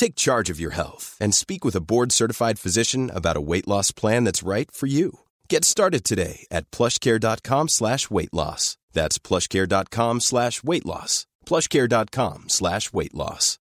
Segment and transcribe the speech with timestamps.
[0.00, 3.92] Take charge of your health and speak with a board-certified physician about a weight loss
[3.92, 5.18] plan that's right for you.
[5.50, 8.78] Get started today at plushcare.com slash weight loss.
[8.94, 11.26] That's plushcare.com slash weight loss.
[11.44, 13.58] plushcare.com slash weight loss.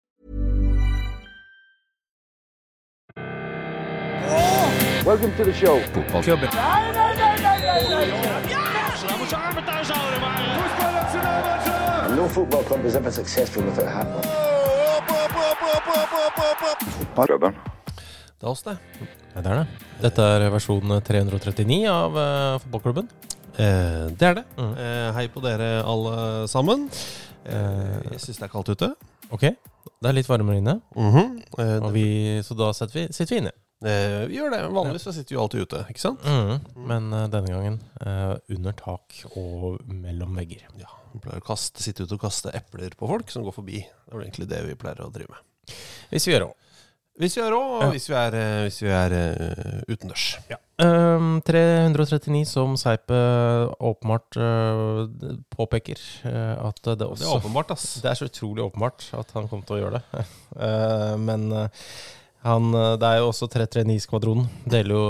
[5.07, 5.81] Welcome to the show.
[5.81, 6.53] Fotballklubben.
[12.15, 14.56] No football club is ever successful without a
[15.07, 15.31] hat
[18.37, 18.77] Det er oss, det.
[19.35, 19.67] Ja, det er det.
[20.03, 23.07] Dette er versjon 339 av uh, fotballklubben.
[23.57, 24.43] Eh, det er det.
[24.61, 24.73] Mm.
[24.77, 26.17] Eh, hei på dere alle
[26.53, 26.81] sammen.
[27.49, 28.89] Eh, jeg syns det er kaldt ute.
[29.33, 31.39] Ok, det er litt varmere inne, Mhm.
[31.59, 32.05] eh, og vi,
[32.45, 33.53] så da sitter vi, sitter vi inne.
[33.85, 34.61] eh, vi gjør det.
[34.77, 36.21] Vanligvis så sitter vi alltid ute, ikke sant?
[36.25, 36.61] Mm.
[36.87, 40.61] Men denne gangen eh, under tak og mellom vegger.
[40.81, 43.81] Ja, Vi pleier å kaste, sitte ute og kaste epler på folk som går forbi.
[43.81, 45.77] Det er vel egentlig det vi pleier å drive med.
[46.13, 46.55] Hvis vi gjør òg.
[47.17, 47.87] Hvis vi er rå, og Ja.
[47.95, 50.25] hvis vi er, eh, hvis vi er uh, utendørs.
[50.77, 53.17] Um, 339 som Seipe
[53.81, 55.09] åpenbart uh,
[55.49, 57.87] påpeker Uh, at det også Det er åpenbart, ass.
[58.05, 60.27] Det er så utrolig åpenbart at han kom til å gjøre det.
[60.57, 61.69] Eh, men eh,
[62.47, 64.47] han, eh, det er jo også 339-skvadronen.
[64.71, 65.03] Deler jo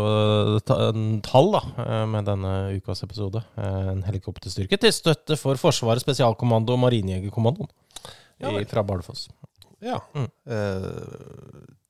[0.58, 3.42] eh, tall da, eh, med denne ukas episode.
[3.60, 7.68] En helikopterstyrke til støtte for Forsvarets spesialkommando og Marinejegerkommandoen
[8.42, 9.28] Ja fra Bardufoss.
[9.84, 10.00] Ja.
[10.16, 10.28] Mm.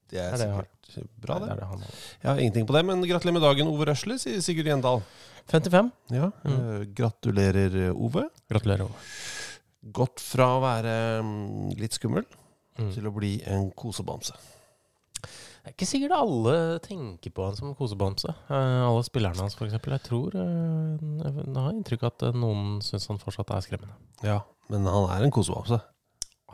[0.06, 0.46] Det er Er det
[0.92, 1.56] sikkert bra, det.
[1.58, 1.80] det han.
[2.22, 5.02] Jeg har ingenting på det, men gratulerer med dagen, Ove Røsle, sier Sigurd Gjendal.
[5.50, 5.90] 55.
[6.14, 8.28] Ja, eh, gratulerer, Ove.
[8.50, 8.90] Gratulerer.
[9.94, 12.26] Gått fra å være mm, litt skummel
[12.76, 12.90] Mm.
[12.92, 14.34] til å bli en kosebamse.
[15.66, 16.52] Det er ikke sikkert alle
[16.84, 18.30] tenker på han som kosebamse.
[18.46, 19.72] Eh, alle spillerne hans, f.eks.
[19.82, 20.92] Jeg tror eh,
[21.24, 23.96] Jeg har inntrykk av at eh, noen syns han fortsatt er skremmende.
[24.22, 24.36] Ja,
[24.70, 25.80] men han er en kosebamse.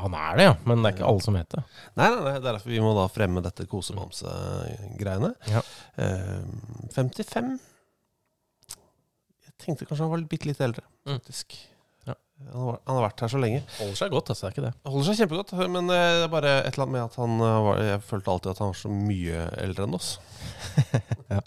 [0.01, 1.61] Han er det, ja, men det er ikke alle som vet det.
[2.01, 5.35] Nei, nei, nei, det er derfor vi må da fremme dette kosebamsegreiene.
[5.53, 5.61] Ja.
[6.01, 6.41] Eh,
[6.97, 7.53] 55
[8.73, 11.19] Jeg tenkte kanskje han var bitte litt eldre, Mm.
[11.21, 11.53] faktisk.
[11.61, 11.72] Ja.
[12.53, 13.63] Han, har, han har vært her så lenge.
[13.79, 14.45] Holder seg godt, altså.
[14.45, 14.73] Det er ikke det.
[14.93, 17.59] Holder seg kjempegodt, men eh, det er bare et eller annet med at han eh,
[17.67, 20.13] var, Jeg følte alltid at han var så mye eldre enn oss.
[21.33, 21.39] Ja.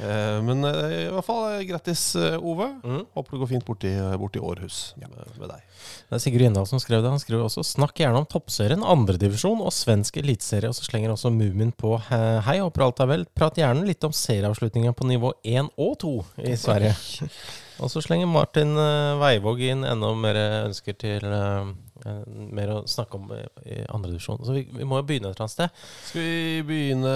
[0.00, 2.02] Eh, Men i hvert fall grattis,
[2.38, 2.70] Ove.
[2.80, 3.02] Mm.
[3.16, 3.90] Håper det går fint borti,
[4.22, 5.64] borti Århus med, med deg.
[6.08, 7.10] Det er Sigurd Gjendal som skrev det.
[7.12, 10.72] Han skrev også 'Snakk gjerne om toppserien, andredivisjon og svensk eliteserie'.
[10.72, 13.26] Og så slenger også Mumin på 'Hei, håper alt er vel'.
[13.36, 16.14] Prat gjerne litt om serieavslutninga på nivå 1 og 2
[16.48, 16.94] i Sverige.
[17.80, 21.72] og så slenger Martin uh, Veivåg inn enda mer ønsker til eh,
[22.04, 22.20] eh,
[22.52, 24.44] mer å snakke om i, andre andredivisjon.
[24.44, 25.82] Så vi, vi må jo begynne et eller annet sted.
[26.10, 27.14] Skal vi begynne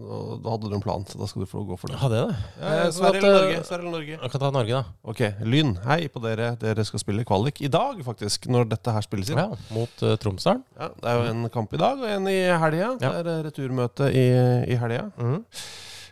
[0.00, 1.98] Da hadde du en plan, så da skal du få gå for det.
[2.00, 2.38] Hadde jeg det?
[2.62, 3.64] Ja, ja, Sverige eller eh, Norge?
[3.68, 4.14] Sverige Norge?
[4.16, 5.10] Jeg kan ta Norge, da.
[5.12, 6.54] Ok, Lyn, hei på dere.
[6.62, 9.42] Dere skal spille kvalik i dag, faktisk, når dette her spilles inn.
[9.42, 10.64] Ja, mot uh, Tromsdalen.
[10.78, 12.94] Ja, det er jo en kamp i dag og en i helga.
[13.02, 14.26] Det er eh, returmøte i,
[14.70, 15.08] i helga.
[15.18, 15.40] Mm.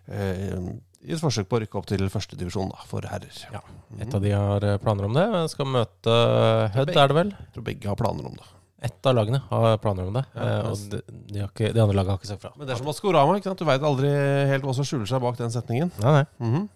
[0.08, 0.70] Eh,
[1.06, 3.42] I et forsøk på å rykke opp til førstedivisjon for herrer.
[3.54, 3.62] Ja.
[4.02, 5.26] Et av de har eh, planer om det.
[5.52, 7.34] Skal møte eh, Hødd, er det vel?
[7.38, 8.54] Jeg tror begge har planer om det.
[8.82, 10.24] Ett av lagene har planer om det.
[10.34, 10.86] Ja, eh, altså.
[10.86, 12.50] og de, de, har ikke, de andre lagene har ikke sagt fra.
[12.58, 13.36] Men det er som Maskorama.
[13.38, 13.62] ikke sant?
[13.62, 14.10] Du veit aldri
[14.50, 15.90] helt hva som skjuler seg bak den setningen.
[16.02, 16.24] Nei, nei.
[16.38, 16.66] Mm -hmm.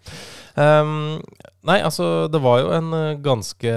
[0.83, 1.23] um,
[1.63, 3.73] nei, altså Det var jo en ganske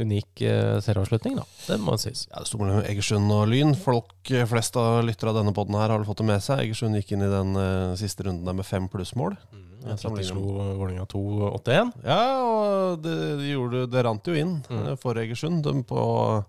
[0.00, 1.44] unik uh, serieavslutning, da.
[1.66, 2.26] Det må sies.
[2.30, 3.74] Ja, Det sto mellom Egersund og Lyn.
[3.74, 6.60] Folk flest av lyttere av denne poden her har vel fått det med seg.
[6.60, 9.36] Egersund gikk inn i den uh, siste runden der med fem plussmål.
[9.52, 10.40] Jeg de slo
[10.78, 11.92] Vålerenga 2-8-1.
[12.04, 14.86] Ja, og det, de gjorde, det rant jo inn Mm.
[14.88, 15.64] eh, for Egersund.
[15.86, 16.44] På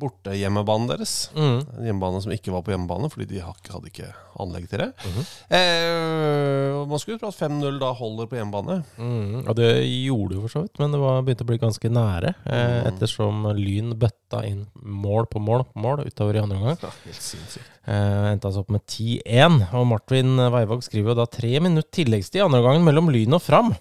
[0.00, 1.14] bortehjemmebanen deres.
[1.36, 1.60] Mm.
[1.78, 4.08] En hjemmebane som ikke var på hjemmebane, fordi de hadde ikke
[4.40, 4.90] anlegg til det.
[5.04, 5.24] Mhm.
[5.58, 8.78] eh, man skulle tro at 5-0 da holder på hjemmebane.
[8.98, 11.58] Mm, og det gjorde det jo for så vidt, men det var, begynte å bli
[11.62, 12.34] ganske nære.
[12.46, 12.86] Eh, Mm.
[12.90, 16.78] ettersom Lyn bøtta inn mål på mål på mål utover i andre omgang.
[16.82, 17.66] Ja, helt sinnssykt.
[17.86, 19.68] Eh, Endte altså opp med 10-1.
[19.74, 23.42] Og Martin Veivåg skriver jo da tre minutter tilleggstid i andre omgangen mellom Lyn og
[23.42, 23.74] Fram.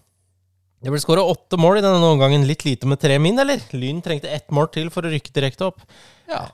[0.81, 2.45] Det ble skåra åtte mål i denne omgangen.
[2.47, 3.59] Litt lite med tre min, eller?
[3.75, 5.81] Lyn trengte ett mål til for å rykke direkte opp.
[6.29, 6.45] Ja.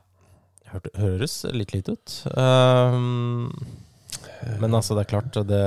[0.72, 2.16] Hørte, høres litt lite ut.
[2.34, 3.52] Um,
[4.60, 5.62] men altså, det er klart det,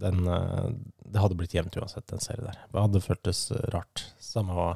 [0.00, 0.70] den, eh,
[1.10, 2.56] det hadde blitt jevnt uansett, den serien der.
[2.72, 4.06] Det hadde føltes rart.
[4.24, 4.70] Samme hva,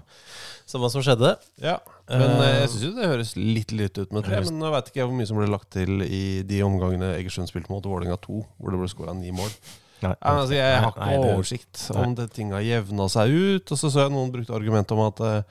[0.68, 1.34] samme som skjedde.
[1.62, 1.78] Ja,
[2.10, 4.36] men Eh, jeg syns jo det høres litt lite ut med tre.
[4.36, 7.14] høres- Men nå veit ikke jeg hvor mye som ble lagt til i de omgangene
[7.16, 9.48] Egersund spilte mot Vålerenga 2, hvor det ble skåra ni mål.
[10.12, 13.72] Nei, Ja, altså, jeg har ikke det- oversikt om det tinga jevna seg ut.
[13.72, 15.42] Og så så jeg noen brukte argument om at eh,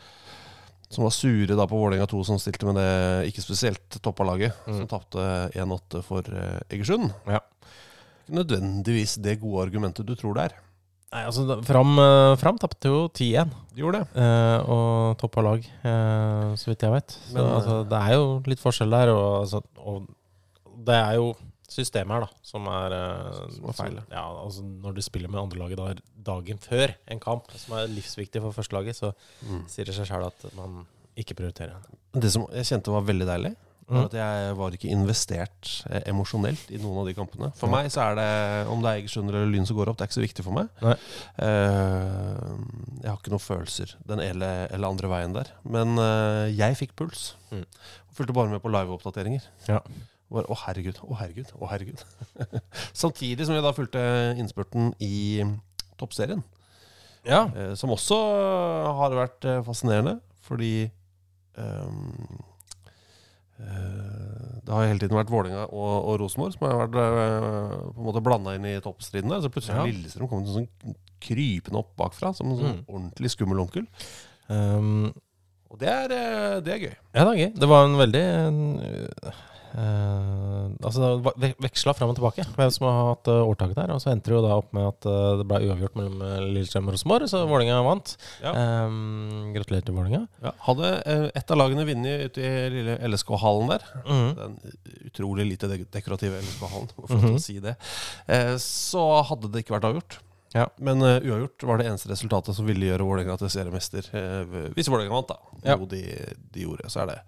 [0.94, 4.54] Som var sure da på Vålerenga 2, som stilte med det ikke spesielt toppa laget,
[4.68, 4.76] Mm.
[4.78, 5.24] som tapte
[5.58, 7.10] 1-8 for eh, Egersund.
[7.26, 7.40] Ja.
[8.30, 10.54] Nødvendigvis det gode argumentet du tror det er.
[11.14, 13.52] Nei, altså, Fram, eh, fram tapte jo 10-1.
[13.76, 14.22] De gjorde det.
[14.22, 17.10] Eh, og toppa lag, eh, så vidt jeg vet.
[17.28, 19.10] Så, Men, altså, det er jo litt forskjell der.
[19.14, 20.08] Og, altså, og
[20.86, 21.34] det er jo
[21.74, 24.00] systemet her da som er, eh, Som er feil.
[24.12, 25.94] Ja, altså Når du spiller med andrelaget da,
[26.32, 29.68] dagen før en kamp, som er livsviktig for førstelaget, så Mm.
[29.68, 30.86] sier det seg sjøl at man
[31.18, 32.22] ikke prioriterer det.
[32.22, 33.56] Det som jeg kjente var veldig deilig,
[33.86, 34.06] var Mm.
[34.06, 37.50] at jeg var ikke investert eh, emosjonelt i noen av de kampene.
[37.60, 40.06] For meg så er det, om det er Egersund eller Lyn som går opp, det
[40.06, 40.70] er ikke så viktig for meg.
[41.38, 42.56] Eh,
[43.04, 45.52] jeg har ikke noen følelser den ene eller andre veien der.
[45.68, 47.34] Men uh, jeg fikk puls.
[47.52, 47.66] Mm.
[48.16, 49.44] Fulgte bare med på liveoppdateringer.
[49.68, 49.82] Ja.
[50.34, 52.00] Og oh, å herregud, å herregud, å herregud.
[53.04, 54.02] Samtidig som jeg da fulgte
[54.42, 55.44] innspurten i
[56.02, 56.42] toppserien.
[57.24, 57.44] Ja.
[57.54, 58.18] Eh, som også
[58.98, 60.90] har vært eh, fascinerende, fordi
[61.56, 62.42] um,
[63.62, 68.02] eh, Det har hele tiden vært Vålerenga og, og Rosenborg som har vært eh, på
[68.02, 69.44] en måte blanda inn i toppstriden der.
[69.46, 69.92] Så plutselig har Ja.
[69.94, 72.84] Lillestrøm kommet sånn krypende opp bakfra, som en sånn Mm.
[72.90, 73.86] ordentlig skummel onkel.
[74.50, 75.14] Um,
[75.74, 76.96] Og det er, eh, det er gøy.
[77.16, 77.54] Ja, det er gøy.
[77.60, 78.24] Det var en veldig
[78.84, 79.40] eh,
[79.74, 83.94] Altså, det veksla fram og tilbake hvem som har hatt uh, årtaket der.
[83.96, 86.24] Og så endte det jo da opp med at eh, det ble uavgjort mellom
[86.54, 88.14] Lillestrøm og Rosenborg, så Vålerenga vant.
[88.44, 88.54] Ja.
[88.86, 90.52] Um, gratulerer til Vålerenga.
[90.68, 94.30] Hadde eh, et av lagene vunnet ute i lille LSK-hallen der, Mhm.
[94.38, 94.60] den
[95.10, 97.36] utrolig lite dek dekorative LSK-hallen, for mm -hmm.
[97.36, 97.76] Å si det,
[98.28, 100.20] eh, så hadde det ikke vært avgjort.
[100.54, 100.68] Ja.
[100.78, 104.06] Men uh, uavgjort var det eneste resultatet som ville gjøre Vålerenga til seriemester.
[104.14, 105.38] Uh, hvis Vålerenga vant, da.
[105.64, 105.76] Ja.
[105.78, 106.04] De,
[106.54, 106.90] de gjorde.
[106.90, 107.20] Så er det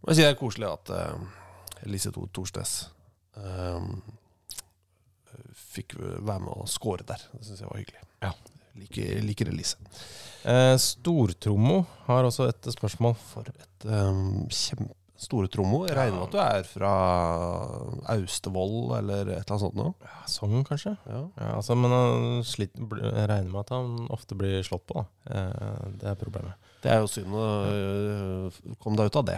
[0.00, 1.18] må jeg si det er koselig at uh,
[1.86, 2.90] Elise Thor Thorstvedt
[3.40, 3.90] eh,
[5.70, 7.22] fikk være med å score der.
[7.32, 8.06] Det syns jeg var hyggelig.
[8.24, 8.32] Ja.
[8.80, 9.90] Liker, liker Elise.
[10.48, 13.16] Eh, Stortrommo har også et spørsmål.
[13.32, 15.82] For et um, kjempe Stortrommo.
[15.84, 16.90] Jeg regner med at du er fra
[18.14, 19.92] Austevoll eller et eller annet sånt noe?
[20.00, 20.94] Ja, Sogn, kanskje?
[21.04, 21.20] Ja.
[21.36, 25.02] Ja, altså, men han slit, jeg regner med at han ofte blir slått på.
[25.02, 25.34] Da.
[25.34, 26.69] Eh, det er problemet.
[26.80, 29.36] Det er jo synd å øh, komme deg ut av det.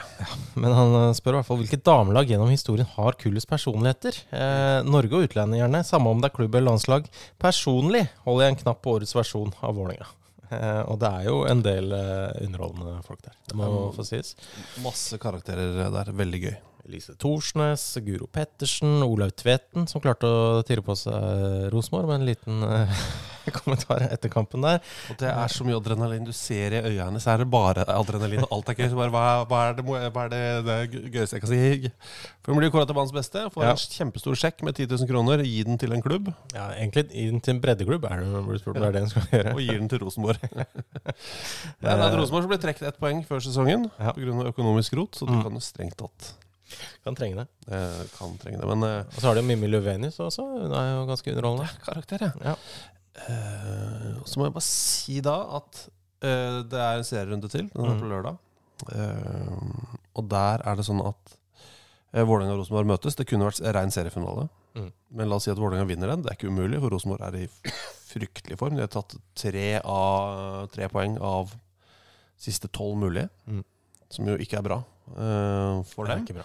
[0.62, 4.20] Men han eh, spør i hvert fall hvilket damelag gjennom historien har kulest personligheter.
[4.30, 7.10] Eh, Norge og utlandet gjerne, samme om det er klubb eller landslag.
[7.42, 10.06] Personlig holder jeg en knapp på årets versjon av Vålerenga.
[10.52, 13.36] Eh, og det er jo en del eh, underholdende folk der.
[13.48, 14.36] Det må um, få sies.
[14.84, 16.12] Masse karakterer der.
[16.22, 16.54] Veldig gøy.
[16.88, 22.26] Elise Thorsnes, Guro Pettersen, Olaug Tveten, som klarte å tirre på seg Rosenborg med en
[22.26, 23.02] liten eh,
[23.58, 24.80] kommentar etter kampen der.
[25.12, 27.26] Og det er så mye adrenalin du ser i øya hennes.
[27.30, 28.88] Er det bare adrenalin, og alt er gøy.
[28.90, 31.92] Så bare, hva, hva er, det, hva er det, det gøyeste jeg kan si?
[32.42, 33.44] For Hun blir kåra til banens beste.
[33.54, 33.70] Får Ja.
[33.76, 35.42] en kjempestor sjekk med 10 000 kroner.
[35.46, 38.66] Gi den til en klubb, Ja, egentlig gi den til en breddeklubb er det, Bruce
[38.66, 39.54] Broughton, det er det hun skal gjøre.
[39.54, 40.42] og gir den til Rosenborg.
[41.82, 44.12] det er Rosenborg som ble trukket ett poeng før sesongen Ja.
[44.18, 44.48] pga.
[44.50, 45.42] økonomisk rot, så du Mm.
[45.46, 46.34] kan jo strengt tatt
[47.04, 47.46] Kan trenge det.
[47.72, 48.68] eh, kan trenge det.
[48.68, 50.44] Men eh, Og så har de Mimmi Lovenius også.
[50.62, 51.70] Hun er jo ganske underholdende.
[51.84, 52.32] karakter, ja.
[52.52, 52.54] Ja.
[53.28, 55.82] Eh, så må jeg bare si da at
[56.24, 57.68] eh, det er en serierunde til.
[57.74, 58.00] Den er Mm.
[58.00, 58.38] på lørdag.
[58.92, 61.36] Eh, og der er det sånn at
[62.14, 63.16] eh, Vålerenga og Rosenborg møtes.
[63.16, 64.48] Det kunne vært rein seriefinale.
[64.74, 64.90] Mm.
[65.12, 66.22] Men la oss si at Vålerenga vinner den.
[66.22, 67.48] Det er ikke umulig, for Rosenborg er i
[68.12, 68.74] fryktelig form.
[68.76, 71.52] De har tatt tre, av, tre poeng av
[72.42, 73.62] siste tolv mulige, Mm.
[74.10, 74.82] som jo ikke er bra
[75.92, 76.44] for Det er dem.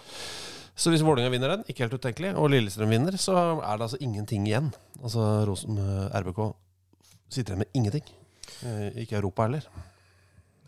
[0.78, 3.98] Så hvis Vålerenga vinner den, ikke helt utenkelig, og Lillestrøm vinner, så er det altså
[4.00, 4.68] ingenting igjen.
[5.02, 5.78] Altså Rosen,
[6.14, 6.38] RBK
[7.28, 8.04] sitter igjen med ingenting.
[8.62, 9.66] Eh, ikke Europa heller.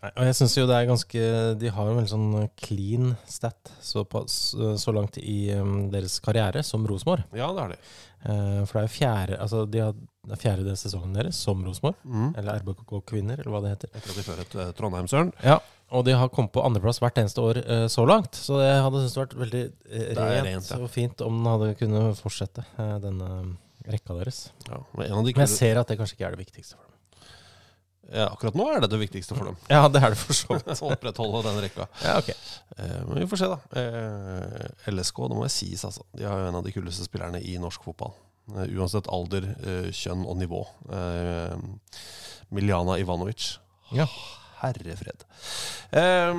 [0.01, 1.25] Nei, og jeg syns jo det er ganske
[1.61, 4.37] De har jo en veldig sånn clean stat såpass,
[4.81, 7.27] så langt i um, deres karriere som Rosenborg.
[7.37, 7.77] Ja, det har de.
[8.21, 9.95] Eh, for det er jo fjerde Altså de har,
[10.27, 11.97] det er fjerde sesongen deres som Rosenborg.
[12.05, 12.33] Mm.
[12.37, 13.93] Eller RBK Kvinner, eller hva det heter.
[13.93, 15.31] Etter at de fører et eh, Trondheim-Søren.
[15.45, 15.57] Ja,
[15.91, 18.37] Og de har kommet på andreplass hvert eneste år eh, så langt.
[18.37, 20.79] Så jeg hadde syntes det vært veldig eh, rent, rent, ja.
[20.81, 22.65] og fint om den hadde kunnet fortsette
[23.03, 23.31] denne
[23.89, 24.47] rekka deres.
[24.69, 26.77] Ja, men en av de Men jeg ser at det kanskje ikke er det viktigste
[26.77, 26.90] for dem.
[28.11, 29.57] Ja, akkurat nå er det det viktigste for dem.
[29.71, 30.71] Ja, det er det for så vidt.
[30.83, 31.87] Å opprettholde den rekka.
[32.03, 32.29] Ja, ok.
[32.77, 33.59] Eh, men vi får se, da.
[33.81, 36.03] Eh, LSK, det må jeg sies, altså.
[36.17, 38.13] De har jo en av de kuleste spillerne i norsk fotball.
[38.55, 39.47] Eh, uansett alder,
[39.95, 40.61] kjønn og nivå.
[40.91, 41.55] Eh,
[42.51, 43.53] Miljana Ivanovic.
[43.95, 44.07] Ja.
[44.61, 45.23] Herre fred.
[45.97, 46.35] Eh,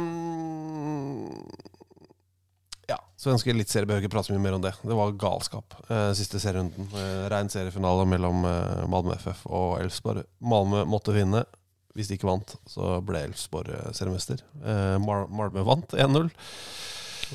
[2.91, 4.73] ja, svenske eliteserie behøver ikke prate så mye mer om det.
[4.83, 5.75] Det var galskap.
[5.89, 6.89] Eh, siste serierunden.
[6.99, 10.27] Eh, Rein seriefinale mellom eh, Malmö FF og Elfsborg.
[10.45, 11.45] Malmö måtte vinne.
[11.93, 14.41] Hvis de ikke vant, så ble Elfsborg seriemester.
[14.65, 16.31] Eh, Mal Malmö vant 1-0.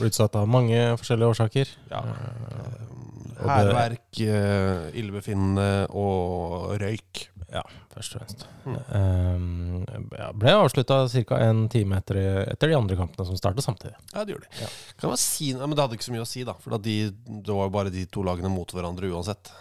[0.07, 1.71] Utsatt av mange forskjellige årsaker.
[1.91, 2.01] Ja.
[2.01, 7.27] Eh, Hærverk, eh, illebefinnende og røyk.
[7.53, 7.61] Ja,
[7.93, 8.41] først og fremst.
[8.65, 8.79] Mm.
[8.91, 11.37] Um, ble avslutta ca.
[11.45, 12.17] en time etter,
[12.51, 13.93] etter de andre kampene som startet samtidig.
[14.11, 14.65] Ja, det gjorde de.
[14.65, 14.67] Ja.
[14.99, 16.57] Kan man si, men det hadde ikke så mye å si, da.
[16.59, 19.53] For de, det var jo bare de to lagene mot hverandre uansett.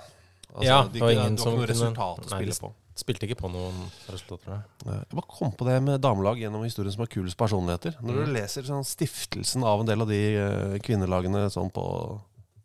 [0.50, 2.72] Altså, Ja, det var ingen det var ikke noe resultat å spille de- på.
[2.96, 3.76] Spilte ikke på noen
[4.08, 4.44] resultater.
[4.46, 5.02] tror jeg.
[5.10, 7.96] Jeg bare kom på det med damelag gjennom historien som har kulest personligheter.
[8.00, 8.24] Når Mm.
[8.24, 11.84] du leser sånn stiftelsen av en del av de eh, kvinnelagene sånn på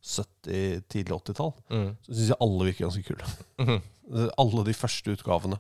[0.02, 1.98] 70-, tidlig 80-tall, Mm.
[2.08, 3.26] så syns jeg alle virker ganske kule.
[3.60, 3.82] Mhm.
[4.38, 5.60] Alle de første utgavene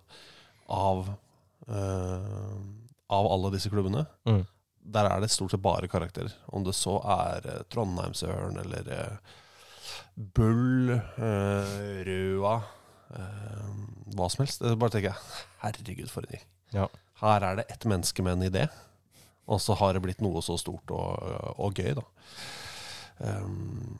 [0.67, 1.07] av
[1.69, 2.57] uh,
[3.09, 4.05] Av alle disse klubbene.
[4.25, 4.45] Mm.
[4.91, 6.31] Der er det stort sett bare karakterer.
[6.51, 9.17] Om det så er uh, Trondheimsørn eller uh,
[10.17, 12.63] Bull, eh, Røa eh,
[13.11, 14.61] Hva som helst.
[14.79, 15.19] Bare tenker jeg
[15.63, 16.45] Herregud, for en gjeng.
[16.75, 16.87] Ja.
[17.21, 18.67] Her er det ett menneske med en idé,
[19.47, 22.05] og så har det blitt noe så stort og, og gøy, da.
[23.21, 23.97] Um,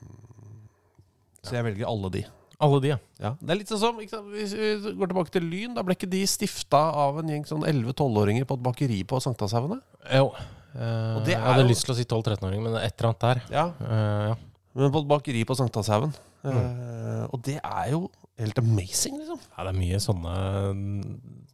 [1.42, 2.22] så jeg velger alle de.
[2.62, 2.98] Alle de, ja.
[3.18, 3.96] Ja, det er litt sånn som?
[3.98, 7.64] Hvis vi går tilbake til Lyn, da ble ikke de stifta av en gjeng sånn
[7.66, 9.80] 11-12-åringer på et bakeri på Sankthanshaugene?
[10.14, 10.28] Jo.
[10.72, 13.26] Eh, Og det jeg hadde jo- lyst til å si 12-13-åring, men et eller annet
[13.26, 13.42] der.
[13.50, 14.36] Ja, Eh, ja.
[14.74, 16.12] Men på et bakeri på Sankthanshaugen.
[16.44, 18.06] Eh, og det er jo
[18.40, 19.38] helt amazing, liksom.
[19.52, 20.32] ja, det er mye sånne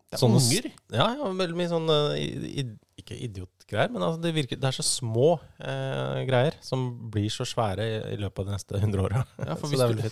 [0.08, 0.68] er sånne, unger.
[0.94, 4.75] Ja, ja, veldig mye sånne i- i- Ikke idiotgreier, men altså det, virker, det er
[4.75, 9.04] så små eh, greier som blir så svære i, i løpet av de neste 100
[9.04, 9.20] åra.
[9.38, 9.54] Ja,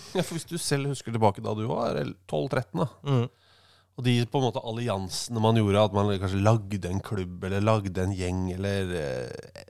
[0.15, 1.99] Ja, for hvis du selv husker tilbake da du var
[2.31, 2.87] 12-13, da.
[3.03, 3.27] Mm.
[3.99, 7.61] Og de på en måte alliansene man gjorde, at man kanskje lagde en klubb, eller
[7.65, 9.65] lagde en gjeng, eller eh,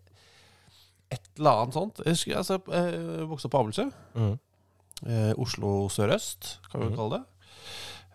[1.12, 2.02] et eller annet sånt.
[2.04, 3.86] Jeg husker altså, jeg vokste opp på Abelsø.
[4.16, 4.34] Mm.
[5.06, 6.96] Eh, Oslo sørøst, kan vi mm.
[6.98, 7.24] kalle det.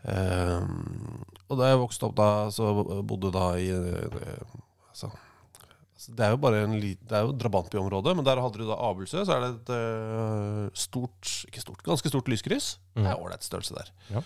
[0.09, 2.71] Ehm, og da jeg vokste opp da, så
[3.05, 4.55] bodde da i eh,
[4.89, 8.63] altså, altså, Det er jo bare en lit, Det er jo drabantbyområde, men der hadde
[8.63, 9.21] du da Abelsø.
[9.27, 12.75] Så er det et uh, stort, ikke stort, ganske stort lyskryss.
[12.95, 13.23] Det er Mm.
[13.23, 13.91] ålreit størrelse der.
[14.09, 14.23] Ja.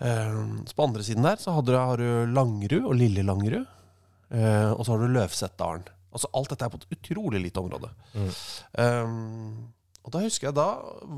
[0.00, 3.66] Ehm, så på andre siden der så du, har du Langerud og Lille Langerud.
[4.30, 5.88] Uh, og så har du Løvsetdalen.
[6.10, 7.90] Altså alt dette er på et utrolig lite område.
[8.14, 8.30] Mm.
[8.78, 9.68] Um,
[10.00, 10.64] og da husker jeg da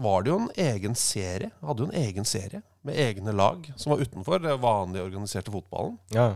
[0.03, 1.53] var det jo en egen serie.
[1.63, 5.97] Hadde jo en egen serie med egne lag som var utenfor det vanlige organiserte fotballen.
[6.13, 6.33] Ja,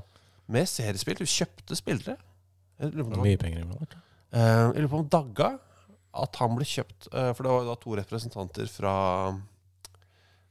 [0.46, 1.18] Med seriespill.
[1.18, 2.14] Du kjøpte spillere.
[2.78, 3.96] Jeg lurer på om mye penger involvert.
[4.30, 4.40] Eh,
[4.76, 5.48] Jeg lurer på om Dagga
[6.22, 8.92] At han ble kjøpt eh, For det var jo da to representanter fra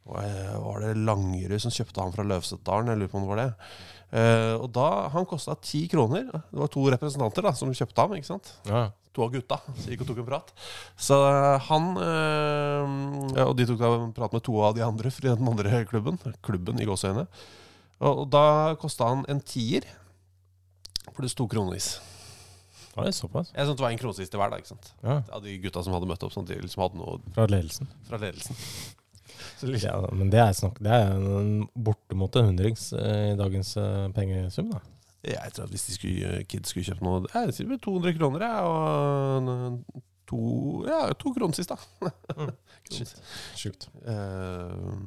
[0.06, 2.92] Var det Langerud som kjøpte han fra Løvsetdalen?
[2.94, 3.48] Jeg lurer på om det var det.
[4.12, 6.28] Eh, og da Han kosta ti kroner.
[6.30, 8.16] Det var to representanter da som kjøpte ham.
[8.16, 8.54] ikke sant?
[8.70, 8.88] Ja.
[9.16, 10.50] To av gutta som gikk og tok en prat.
[11.00, 12.96] Så eh, han uh,
[13.36, 15.86] ja, Og de tok da en prat med to av de andre fra den andre
[15.90, 16.20] klubben.
[16.44, 17.26] Klubben i gåseøyne.
[18.02, 19.88] Og, og da kosta han en tier.
[21.16, 21.94] Pluss to kronevis.
[22.96, 23.50] Var det såpass?
[23.56, 24.60] Jeg synes det var en kronevis til hver, da.
[24.60, 24.92] ikke sant?
[25.04, 25.22] Ja.
[25.36, 27.90] av de gutta som hadde møtt opp, sånn de liksom hadde noe Fra ledelsen.
[28.08, 28.56] fra ledelsen.
[29.86, 31.16] Ja, men det er, snakk, det er
[31.76, 34.82] bortimot en hundrings eh, i dagens eh, pengesum, da.
[35.26, 38.44] Jeg tror at hvis de skulle, kids skulle kjøpt noe Jeg sier vel 200 kroner,
[38.46, 40.42] jeg, og to,
[40.90, 41.78] ja, to kroner sist, da.
[42.86, 43.16] Kroner.
[43.58, 43.88] Sjukt.
[44.06, 45.02] Uh,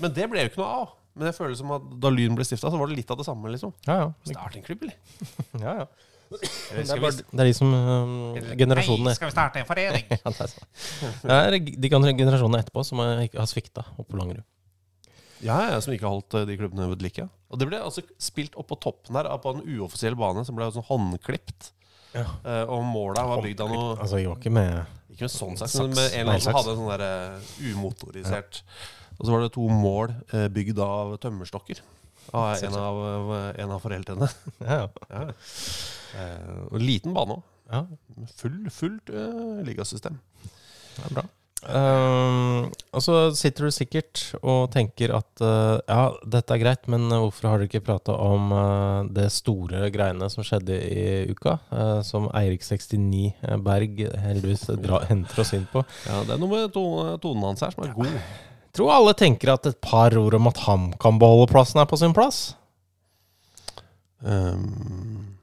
[0.00, 0.94] men det ble jo ikke noe av.
[1.18, 3.26] Men jeg føler som at da Lyn ble stifta, så var det litt av det
[3.26, 3.50] samme.
[3.52, 4.08] liksom Ja, ja.
[4.30, 4.96] Start en klubb, eller?
[5.64, 5.88] ja, ja.
[6.30, 8.12] Det er, bare, det er de som um,
[8.58, 10.04] Generasjonene skal vi starte en forening?
[10.14, 10.68] ja, det er sånn.
[11.24, 14.46] Det er de gener- generasjonene etterpå som har, ikke har svikta oppe på Langerud.
[15.40, 17.26] Ja, ja, som ikke har holdt eh, de klubbene ved like.
[17.50, 20.86] Og det ble altså spilt oppå toppen her på en uoffisiell bane som ble sånn
[20.86, 21.72] håndklipt.
[22.14, 22.26] Ja.
[22.44, 25.52] Uh, og måla var bygd av noe Altså, jeg var ikke med Ikke med sånn
[25.60, 28.58] saks, men med en eller annen som hadde en sånn der uh, umotorisert
[29.14, 31.78] Og så var det to mål uh, bygd av tømmerstokker.
[32.32, 34.30] Av en av, en av foreldrene.
[34.60, 35.26] Ja, ja.
[36.20, 37.44] Eh, og liten bane òg.
[37.70, 37.84] ja
[38.40, 40.18] Full, fullt uh, ligasystem.
[40.96, 41.28] det er bra.
[41.60, 47.04] Um, og så sitter du sikkert og tenker at uh, ja, dette er greit, men
[47.12, 51.58] hvorfor har dere ikke prata om uh, det store greiene som skjedde i uka?
[51.68, 55.84] Uh, som Eirik69 Berg heldigvis dra, henter oss inn på.
[56.08, 58.16] Ja, Det er noe med tone, tonen hans her som er god.
[58.76, 62.14] Tror alle tenker at et par ord om at HamKam beholde plassen er på sin
[62.14, 62.52] plass.
[64.20, 65.36] Um,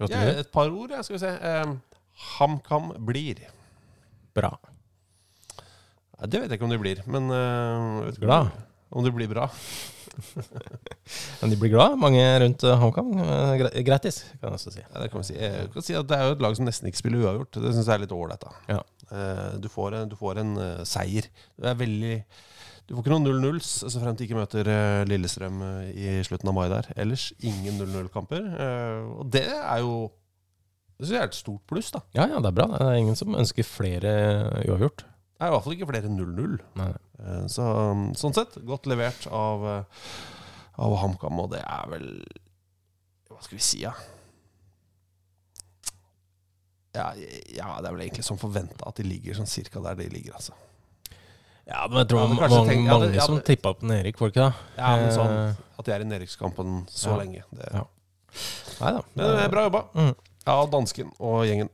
[0.00, 1.32] ja, et par ord, ja, skal vi se.
[1.62, 1.76] Um,
[2.34, 3.44] HamKam blir.
[4.34, 4.54] Bra.
[6.18, 8.52] Ja, det vet jeg ikke om de blir, men uh, vet Glad.
[8.92, 9.46] Om det blir bra.
[11.40, 13.14] Men de blir glad, mange rundt eh, HamKam.
[13.86, 14.82] Grattis, kan jeg også si.
[14.82, 15.36] Ja, det kan vi si.
[15.40, 17.56] Jeg kan si at Det er jo et lag som nesten ikke spiller uavgjort.
[17.64, 18.44] Det syns jeg er litt ålreit.
[18.68, 18.82] Ja.
[19.08, 20.52] Uh, Du får en, du får en
[20.84, 21.30] seier.
[21.56, 22.18] Det er veldig
[22.86, 26.50] Du får ikke noen 0-0s så frem til ikke møter eh, Lillestrøm eh, i slutten
[26.50, 26.88] av mai der.
[26.98, 28.48] Ellers ingen 0-0-kamper.
[29.20, 30.10] Og det er jo
[30.98, 32.02] Det synes jeg er et stort pluss, da.
[32.14, 32.66] Ja, ja, det er bra.
[32.74, 34.12] Det er ingen som ønsker flere
[34.66, 35.06] uavgjort.
[35.42, 36.58] Er i hvert fall ikke flere 0-0.
[36.78, 37.64] Eh, Så,
[38.18, 40.10] sånn sett, godt levert av, eh,
[40.82, 42.06] av HamKam, og det er vel
[43.32, 43.94] Hva skal vi si, ja?
[46.92, 50.10] Ja, ja, det er vel egentlig som forventa at de ligger sånn cirka der de
[50.12, 50.52] ligger, altså.
[51.66, 54.18] Ja, men jeg tror Ja, mange, kanskje ja, det- ja, som det- tippa på Erik,
[54.18, 54.54] var det ikke det?
[54.78, 57.42] Ja, men Eh, sånn At de er i nedrykkskampen så lenge.
[57.52, 57.84] Det, Ja.
[58.80, 59.84] Neida, det, Men det er bra jobba.
[59.94, 60.14] Mm.
[60.46, 61.68] Ja, dansken og gjengen.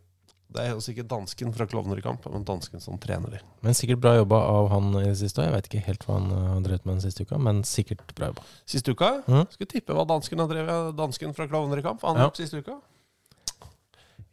[0.50, 3.38] Det er jo sikkert dansken fra Klovner i kamp, men dansken som trener de.
[3.62, 5.42] Men sikkert bra jobba av han i det siste.
[5.44, 8.14] Jeg vet ikke helt hva han eh, har drevet med den siste uka, men sikkert
[8.14, 8.42] bra jobba.
[8.66, 9.46] Siste uka Mm.
[9.52, 12.00] Skal vi tippe hva dansken har drevet Dansken fra Klovner i kamp?
[12.02, 12.30] Han Ja.
[12.30, 12.80] siste uka?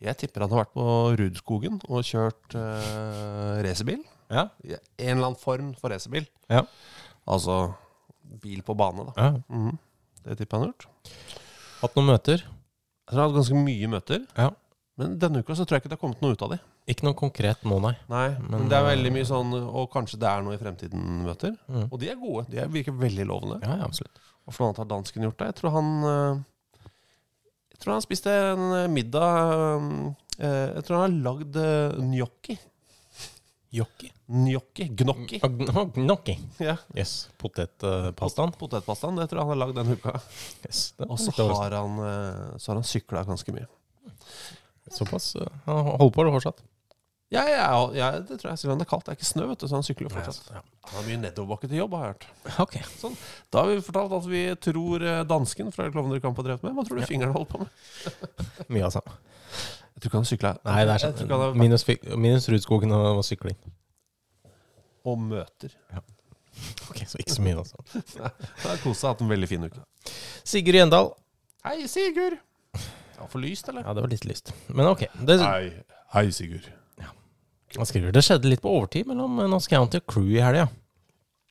[0.02, 4.04] Jeg tipper han har vært på Rudskogen og kjørt uh, racerbil.
[4.30, 4.48] Ja.
[4.66, 6.26] En eller annen form for racerbil.
[6.50, 6.64] Ja.
[7.28, 7.74] Altså
[8.42, 9.14] bil på bane, da.
[9.18, 9.32] ja.
[9.50, 9.78] Mhm.
[10.26, 11.18] Det tipper jeg han har gjort.
[11.84, 12.42] Hatt noen møter.
[12.42, 14.24] Jeg tror han har hatt ganske mye møter.
[14.40, 14.48] Ja.
[14.98, 16.58] Men denne uka så tror jeg ikke det har kommet noe ut av de.
[16.90, 17.92] Ikke noe konkret nå, nei.
[18.10, 20.60] Nei, men, Men, det er eh, veldig mye sånn Og kanskje det er noe i
[20.62, 21.56] fremtiden-møter.
[21.68, 21.86] Mm.
[21.92, 22.46] Og de er gode.
[22.50, 23.60] De er- virker veldig lovende.
[23.66, 24.18] Ja, ja, absolutt.
[24.46, 25.48] Og for noe annet har dansken gjort det?
[25.52, 26.44] Jeg tror han eh,
[27.76, 29.30] Jeg tror han spiste en eh, middag
[30.40, 31.58] eh, Jeg tror han har lagd
[32.02, 32.58] gnocchi.
[33.76, 34.12] gnocchi.
[34.28, 34.88] Gnocchi.
[34.90, 35.40] Gnocchi.
[35.96, 36.36] Gnocchi.
[36.58, 36.78] Ja.
[36.98, 37.30] Yes.
[37.38, 38.52] Potetpastaen.
[38.58, 39.20] Potetpastaen.
[39.22, 40.16] Det tror jeg han har lagd denne uka.
[40.66, 40.94] Yes.
[41.06, 43.68] Og så har han, eh, så har han sykla ganske mye.
[44.92, 45.36] Såpass.
[45.36, 46.64] eh, Han holder på det fortsatt.
[47.34, 48.60] Ja, ja, ja, det tror jeg.
[48.62, 49.06] Selv om det er kaldt.
[49.08, 50.50] Det er ikke snø, vet du, så han sykler fortsatt.
[50.54, 50.62] Ja.
[50.90, 52.28] Han har mye nedoverbakke til jobb, har jeg hørt.
[52.66, 52.76] Ok.
[53.52, 56.66] Da har vi fortalt at vi tror eh, dansken fra Klovner i kamp har drevet
[56.66, 56.76] med.
[56.78, 57.74] Hva tror du fingeren holdt på med?
[58.74, 59.18] Mye av samme.
[59.96, 60.54] Jeg tror ikke han sykla.
[60.68, 61.58] Nei, det er sånn.
[61.58, 63.58] Minus, minus Rudskogen og, og sykling.
[65.06, 65.76] Og møter.
[66.88, 67.82] Ok, Så ikke så mye, altså.
[67.92, 68.30] Det
[68.64, 69.10] har kosa.
[69.12, 69.82] Hatt en veldig fin uke.
[70.48, 71.10] Sigurd Gjendal.
[71.66, 72.38] Hei, Sigurd!
[72.72, 73.84] Det var for lyst, eller?
[73.84, 74.54] Ja, det var litt lyst.
[74.68, 75.06] Men ok.
[75.28, 75.72] Det, Hei,
[76.16, 76.68] hei Sigurd.
[77.76, 80.70] han skriver det skjedde litt på overtid mellom Norsk County og Crew i helga.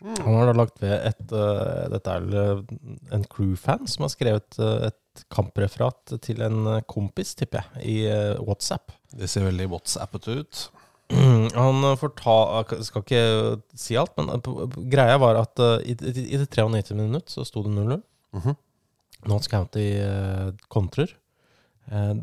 [0.05, 0.17] Mm.
[0.21, 2.59] Han har da lagt ved et uh, Dette er eh,
[3.17, 8.43] en Crew-fan som har skrevet uh, et kampreferat til en kompis, tipper jeg, i uh,
[8.45, 8.93] WhatsApp.
[9.15, 10.65] Det ser veldig WhatsAppete ut.
[11.13, 13.25] Han fortalte jeg skal ikke
[13.79, 16.97] si alt, men eh, greia var at eh, i, i, i det 93.
[16.97, 18.01] minutt så sto det 0-0.
[18.39, 18.57] Mhm.
[19.31, 21.13] Notts County eh, kontrer.
[21.89, 22.17] Uh,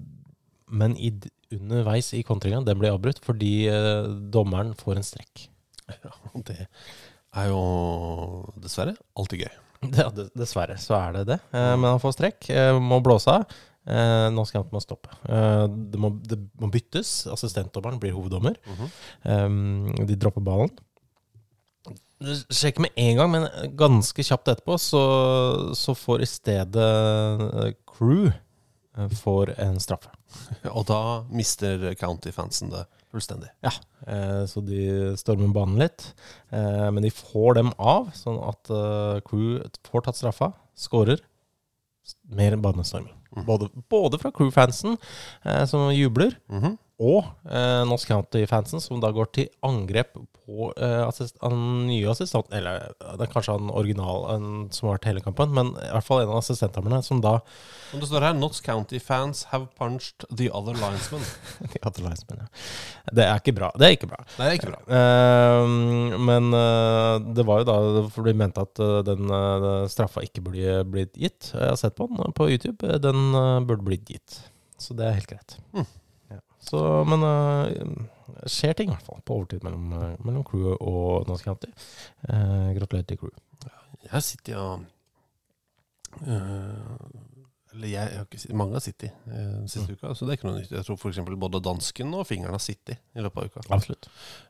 [0.74, 1.12] men i,
[1.54, 5.48] underveis i kontringa, den ble avbrutt fordi uh, dommeren får en strekk.
[5.92, 6.14] Ja,
[6.48, 7.62] det er jo
[8.62, 9.58] dessverre alltid gøy.
[9.98, 11.40] Ja, dessverre så er det det.
[11.58, 13.56] Eh, men han får strekk, eh, må blåse av.
[13.90, 15.10] Eh, skal County må stoppe.
[15.26, 17.26] Eh, det, må, det må byttes.
[17.34, 18.60] Assistentdommeren blir hoveddommer.
[19.26, 19.50] Eh,
[20.06, 20.74] de dropper ballen.
[22.54, 23.48] Sjekk med en gang, men
[23.80, 25.02] ganske kjapt etterpå så,
[25.78, 26.90] så får i stedet
[27.58, 30.12] eh, Crew eh, får en straffe.
[30.78, 31.02] Og da
[31.34, 33.50] mister County-fansen det fullstendig.
[33.66, 33.74] Ja,
[34.06, 36.12] eh, så de stormer banen litt.
[36.54, 38.70] Eh, men de får dem av, sånn at
[39.26, 39.58] Crew
[39.90, 41.26] får tatt straffa, skårer.
[42.30, 43.18] Mer banestorming.
[43.46, 44.98] Både, både fra Crew-fansen,
[45.46, 46.78] eh, som jubler, Mhm.
[47.02, 52.52] Og eh, Norsk County-fansen, som da går til angrep på eh, assist, han nye assistent
[52.54, 56.06] Eller det er kanskje han original en, som har vært hele kampen, men i hvert
[56.06, 57.40] fall en av assistentdommerne som da
[57.92, 61.26] Om det står her Notts County fans have punched the other linesman.
[61.74, 62.50] the other linesmen, ja.
[63.12, 63.72] Det er ikke bra.
[63.78, 64.22] Det er ikke bra.
[64.36, 64.82] Det er ikke bra.
[65.00, 65.76] Eh,
[66.30, 67.78] men eh, det var jo da
[68.14, 71.52] for de mente at eh, den eh, straffa ikke burde blitt gitt.
[71.56, 73.00] Jeg har sett på den på YouTube.
[73.02, 73.34] Den
[73.68, 74.44] burde blitt gitt.
[74.82, 75.58] Så det er helt greit.
[75.76, 75.90] Mm.
[76.62, 81.30] Så, men det skjer ting i hvert fall på overtid mellom, eh, mellom Crew og
[81.30, 81.72] Norsk County.
[82.30, 83.34] Eh, gratulerer til Crew.
[84.06, 84.66] Jeg sitter ja
[86.20, 87.10] Eh,
[87.72, 90.40] eller jeg, jeg har ikke, sittet mange har sittet uh, siste uka, så det er
[90.40, 90.74] ikke noe nytt.
[90.76, 91.22] Jeg tror f.eks.
[91.40, 93.64] både dansken og fingeren har sittet i løpet av uka.
[93.72, 94.10] Absolutt.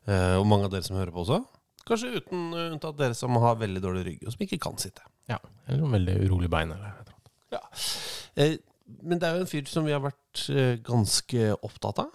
[0.10, 1.38] Eh, og mange av dere som hører på også.
[1.86, 5.06] Kanskje uten unntatt dere som har veldig dårlig rygg, og som ikke kan sitte.
[5.30, 5.38] Ja.
[5.68, 6.74] Eller noen veldig urolig bein.
[6.74, 7.14] Eller.
[7.54, 7.62] ja.
[8.42, 8.58] Eh,
[9.02, 12.12] men det er jo en fyr som vi har vært eh, ganske opptatt av.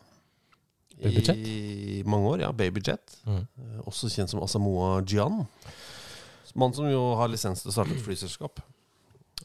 [0.97, 1.37] Babyjet?
[1.37, 2.53] I mange år, ja.
[2.57, 3.19] Babyjet.
[3.29, 3.43] Mm.
[3.45, 5.43] Eh, også kjent som Asamoah Gyan.
[6.57, 8.63] Mann som jo har lisens til å starte et flyselskap.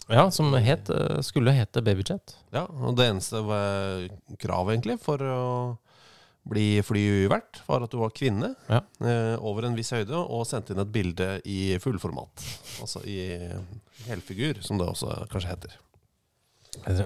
[0.07, 2.37] Ja, som het, eh, skulle hete Babyjet.
[2.55, 4.07] Ja, og det eneste var
[4.39, 5.77] kravet egentlig for å
[6.47, 8.79] bli flyvert, var at du var kvinne Ja.
[9.03, 12.31] eh, over en viss høyde og sendte inn et bilde i fullformat.
[12.81, 13.19] Altså i
[14.07, 15.75] helfigur, som det også kanskje heter.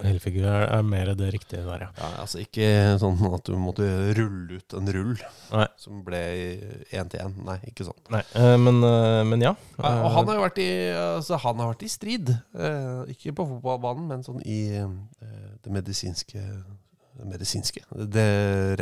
[0.06, 1.90] Helfigur er, er mer det riktige der, ja.
[1.98, 2.68] Ja, altså ikke
[3.02, 5.16] sånn at du måtte rulle ut en rull
[5.50, 5.66] Nei.
[5.82, 6.22] som ble
[6.94, 7.34] én til én.
[7.48, 7.98] Nei, ikke sånn.
[8.14, 9.56] Nei, eh, men, eh, men ja.
[9.80, 12.30] Ja, og han har jo vært i, altså, han har vært i strid.
[12.54, 16.46] Eh, ikke på fotballbanen, men sånn i eh, det medisinske
[17.24, 18.26] medisinske Det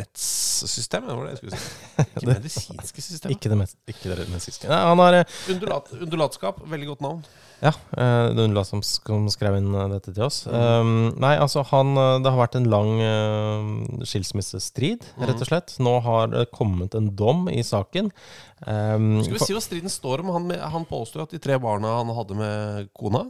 [0.00, 1.70] rettssystemet, var det jeg skulle si.
[2.04, 3.36] Ikke Det- medisinske systemet.
[3.36, 4.68] Ikke det mest, ikke det medisinske.
[4.70, 7.24] Nei, han har eh, Undulat, undulatskap, veldig godt navn.
[7.62, 8.82] Ja, eh, det er Undulat som
[9.30, 10.42] skrev inn eh, dette til oss.
[10.50, 15.76] Um, nei, altså han Det har vært en lang uh, skilsmissestrid, rett og slett.
[15.84, 18.10] Nå har det kommet en dom i saken.
[18.66, 20.34] Um, Skal vi si hva striden står om?
[20.36, 23.26] Han, han påstår at de tre barna han hadde med kona,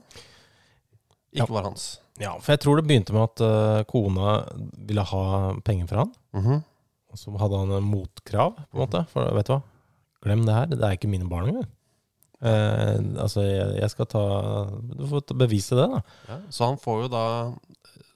[1.35, 1.87] ikke var hans.
[2.21, 4.37] Ja, for jeg tror det begynte med at uh, kona
[4.87, 5.25] ville ha
[5.67, 6.15] penger fra han.
[6.37, 6.63] Mhm.
[7.15, 9.05] Og så hadde han en motkrav, på en måte.
[9.13, 9.61] For vet du hva?
[10.27, 10.71] Glem det her.
[10.73, 11.69] Det er ikke mine barn engang.
[12.45, 14.23] Uh, altså, jeg, jeg skal ta
[14.99, 16.01] Du får bevise det, da.
[16.29, 17.25] Ja, så han får jo da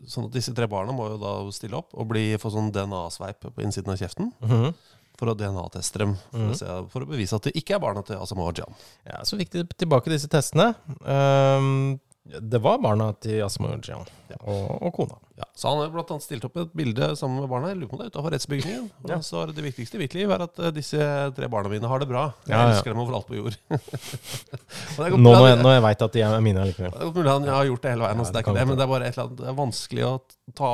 [0.08, 3.48] Sånn at disse tre barna må jo da stille opp og bli, få sånn DNA-sveip
[3.50, 4.28] på innsiden av kjeften.
[4.44, 4.74] Mhm.
[5.18, 6.12] For å DNA-teste dem.
[6.30, 6.50] For, mm.
[6.54, 8.76] å se, for å bevise at det ikke er barna til Asamoah Jan.
[9.02, 10.68] Ja, Så fikk de tilbake disse testene.
[11.02, 11.98] Um,
[12.40, 14.04] det var barna til Asmo Jan
[14.42, 15.16] og, og kona.
[15.38, 17.70] Ja, så han har blant annet stilt opp et bilde sammen med barna.
[17.72, 18.88] Jeg lurer på om det er utafor rettsbygningen.
[19.08, 19.18] Ja.
[19.24, 20.98] Så det viktigste i mitt liv er at eh, disse
[21.36, 22.24] tre barna mine har det bra.
[22.46, 22.72] Jeg Ja, ja.
[22.74, 23.56] elsker dem overalt på jord.
[25.18, 26.90] Nå når jeg, når jeg veit at de er mine likevel.
[26.92, 28.16] det er godt mulig han har gjort det hele veien.
[28.18, 30.04] Ja, Altså, det er det men det er bare et eller annet Det er vanskelig
[30.08, 30.14] å
[30.58, 30.72] ta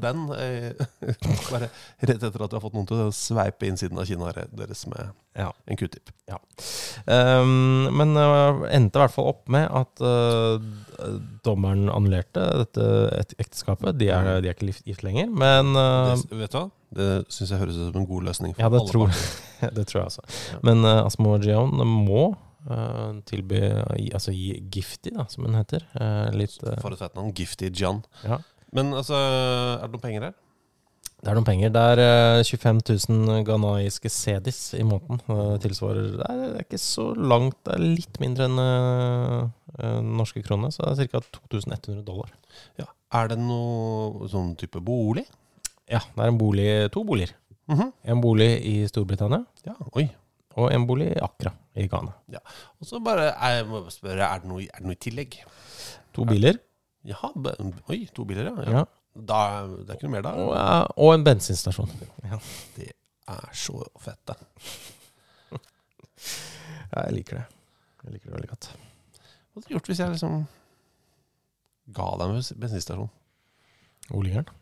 [0.00, 0.86] den eh,
[1.52, 1.68] bare
[2.00, 5.12] rett etter at du har fått noen til å sveipe innsiden av kinnet deres med
[5.36, 5.50] Ja.
[5.66, 6.10] en q-tip.
[7.06, 10.62] Um, men uh, endte i hvert fall opp med at uh,
[11.44, 12.86] dommeren annullerte dette
[13.38, 13.98] ekteskapet.
[14.00, 16.64] De er, de er ikke gift- lenger, men uh, Det, vet du hva?
[16.94, 18.54] Det syns jeg høres ut som en god løsning.
[18.58, 19.10] Ja, det tror,
[19.78, 20.24] det tror jeg altså.
[20.52, 20.58] Ja.
[20.66, 22.24] Men uh, Asmo Gion må
[22.70, 23.60] uh, tilby
[24.14, 25.86] Altså gi Gifty, da, som hun heter.
[25.98, 27.32] Uh, litt uh, For et fett navn.
[27.34, 28.02] Gifty John.
[28.24, 28.38] Ja.
[28.74, 30.38] Men altså, er det noen penger her?
[31.24, 31.70] Det er noen penger.
[31.72, 35.22] Det er uh, 25 000 ghanaiske sedis i måneden.
[35.24, 40.02] Uh, tilsvarer det er, det er ikke så langt, det er litt mindre enn uh,
[40.04, 40.74] norske kroner.
[40.74, 41.22] Så det er ca.
[41.38, 42.34] 2100 dollar.
[42.80, 42.90] Ja.
[43.16, 45.24] Er det noe sånn type bolig?
[45.88, 47.32] Ja, det er en bolig, to boliger.
[47.72, 47.88] Mhm.
[48.12, 50.04] En bolig i Storbritannia Ja, oi.
[50.60, 52.12] og en bolig i Accra i Ghana.
[52.34, 52.42] Ja.
[52.76, 55.38] Og så bare, jeg må spørre, er det noe, er det noe i tillegg?
[56.12, 56.60] To biler.
[57.08, 57.32] Jaha,
[57.88, 58.68] oi, to biler, ja.
[58.68, 58.82] ja.
[58.82, 58.84] Ja.
[59.14, 60.32] Da, det er ikke noe mer da?
[60.42, 60.50] Og,
[60.98, 61.90] og en bensinstasjon.
[62.26, 62.40] Ja.
[62.74, 62.90] Det
[63.30, 64.34] er så fett.
[66.94, 67.44] Ja, jeg liker det.
[68.04, 68.68] Jeg liker det veldig godt.
[68.74, 70.36] Hva hadde du gjort hvis jeg liksom
[71.94, 73.10] ga deg en bensinstasjon?
[74.10, 74.60] Hvor ligger den?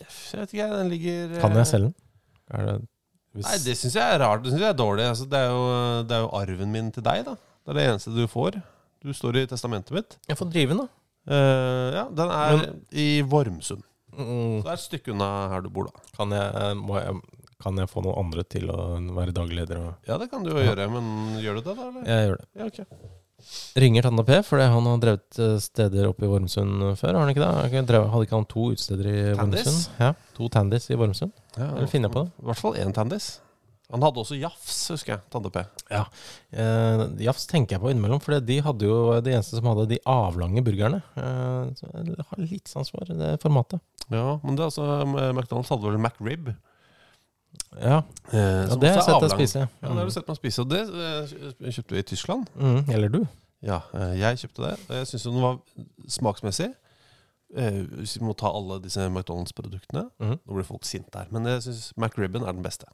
[0.00, 2.86] Jeg vet ikke, den ligger Kan eh, jeg selge den?
[3.30, 4.42] Det, Nei, det syns jeg er rart.
[4.44, 5.04] Det synes jeg er dårlig.
[5.06, 5.64] Altså, det, er jo,
[6.08, 7.36] det er jo arven min til deg, da.
[7.64, 8.58] Det er det eneste du får.
[9.00, 10.16] Du står i testamentet mitt.
[10.28, 10.99] Jeg får drive den, da.
[11.28, 12.64] Eh, ja, den er
[12.96, 13.84] i Vormsund.
[14.16, 16.02] Mm, Så det er et stykke unna her du bor, da.
[16.16, 17.14] kan, jeg, må jeg,
[17.62, 18.80] kan jeg få noen andre til å
[19.16, 19.84] være daglig leder?
[20.08, 21.88] Ja, det kan du jo gjøre, men gjør du det, da?
[21.92, 22.06] Eller?
[22.10, 22.48] Jeg gjør det.
[22.58, 22.88] Ja, okay.
[23.80, 27.14] Ringer Tanda P, fordi han har drevet eh, steder oppe i Vormsund før.
[27.16, 28.00] Har han ikke det?
[28.12, 29.78] Hadde ikke han to utesteder i Vormsund?
[30.02, 31.32] Ja, to Tandis i Vormsund.
[31.56, 32.34] Ja, Eller finner jeg på det?
[32.42, 33.30] I hvert fall én Tandis.
[33.90, 35.22] Han hadde også Jafs, husker jeg.
[35.32, 35.62] Tande P.
[35.90, 39.98] Eh, Jafs tenker jeg på innimellom, for de hadde jo det eneste som hadde de
[40.08, 41.02] avlange burgerne.
[41.18, 43.82] Eh, så jeg har litt sans for det formatet.
[44.10, 44.86] Ja, men det er altså
[45.34, 46.52] McDonald's hadde vel McRib.
[47.80, 49.60] Ja, Eh, ja det har jeg sett deg spise.
[49.82, 50.62] Ja, det har du sett meg spise.
[50.62, 52.46] Og det eh, kjøpte vi i Tyskland.
[52.54, 53.20] Mm, eller du.
[53.66, 54.76] Ja, eh, jeg kjøpte det.
[54.86, 55.58] Og jeg syns den var
[56.08, 56.68] smaksmessig.
[57.56, 60.36] eh, Hvis vi må ta alle disse McDonald's-produktene mm.
[60.46, 61.30] Nå blir folk sinte her.
[61.34, 62.86] Men jeg syns McRibben er den beste.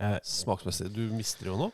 [0.00, 0.90] Jeg Smaksmessig.
[0.92, 1.72] Du mister jo noe.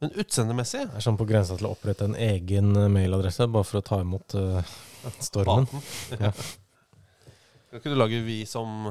[0.00, 3.80] Men utseendemessig er sånn på grensa til å opprette en egen eh, mailadresse bare for
[3.80, 4.60] å ta imot uh,
[5.28, 5.66] stormen.
[6.22, 6.30] Ja.
[7.68, 8.86] Kan ikke du lage vi som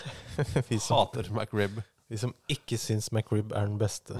[0.70, 1.82] vi som hater McRib?
[2.08, 4.16] De som ikke syns McRib er den beste,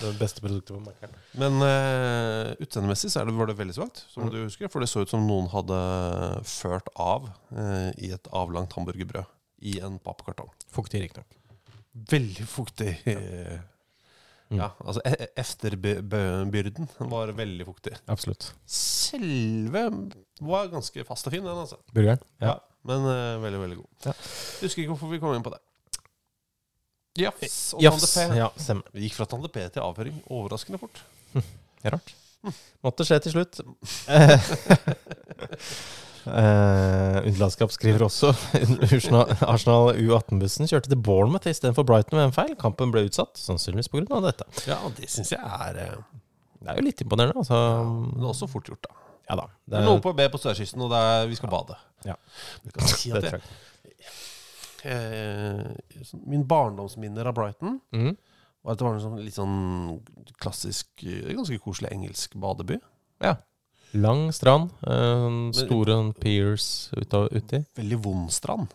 [0.00, 1.14] det beste produktet på Mækkern.
[1.38, 4.32] Men uh, utseendemessig så er det, var det veldig svakt, som Mm.
[4.32, 4.70] du husker.
[4.72, 5.78] For det så ut som noen hadde
[6.48, 9.26] ført av uh, i et avlangt hamburgerbrød
[9.66, 10.50] i en pappkartong.
[10.72, 11.36] Fuktig, riktignok.
[12.10, 12.92] Veldig fuktig.
[13.06, 13.62] Ja.
[14.46, 14.60] Mm.
[14.60, 17.96] Ja, altså e- efterbyrden var veldig fuktig.
[18.06, 18.52] Absolutt.
[18.70, 19.88] Selve
[20.38, 21.80] var ganske fast og fin, den, altså.
[21.90, 22.22] Burgeren?
[22.38, 22.52] Ja.
[22.52, 22.54] Ja.
[22.86, 23.88] Men uh, veldig, veldig god.
[24.06, 24.14] Ja.
[24.60, 25.58] Husker ikke hvorfor vi kom inn på det.
[27.18, 28.06] Jafs og Jafs.
[28.12, 28.38] Tande P.
[28.38, 28.94] Ja, stemmer.
[28.94, 31.02] Vi gikk fra Tande P til avhøring overraskende fort.
[31.32, 32.14] Det er rart.
[32.86, 33.58] Måtte skje til slutt.
[36.26, 38.32] Eh, Utenlandskap skriver også
[39.52, 42.54] Arsenal U18-bussen kjørte til Bournemouth istedenfor Brighton med en feil.
[42.60, 44.20] Kampen ble utsatt, sannsynligvis pga.
[44.26, 44.48] dette.
[44.66, 45.96] Ja, det syns jeg er eh,
[46.60, 47.38] Det er jo litt imponerende.
[47.44, 47.60] Altså.
[47.86, 49.02] Men det er også fort gjort, da.
[49.26, 49.46] Ja da.
[49.66, 51.78] Det er noe på B på sørkysten, og det er, vi skal bade.
[52.06, 52.18] Ja.
[52.74, 53.40] Kan si det det,
[54.86, 58.12] eh, Min barndomsminner av Brighton mm.
[58.62, 59.58] var at det var en sånn litt sånn
[60.42, 62.78] klassisk, eh, ganske koselig engelsk badeby.
[63.24, 63.36] Ja.
[64.00, 64.72] Lang strand.
[64.86, 67.62] Uh, store piers uti.
[67.78, 68.74] Veldig vond strand.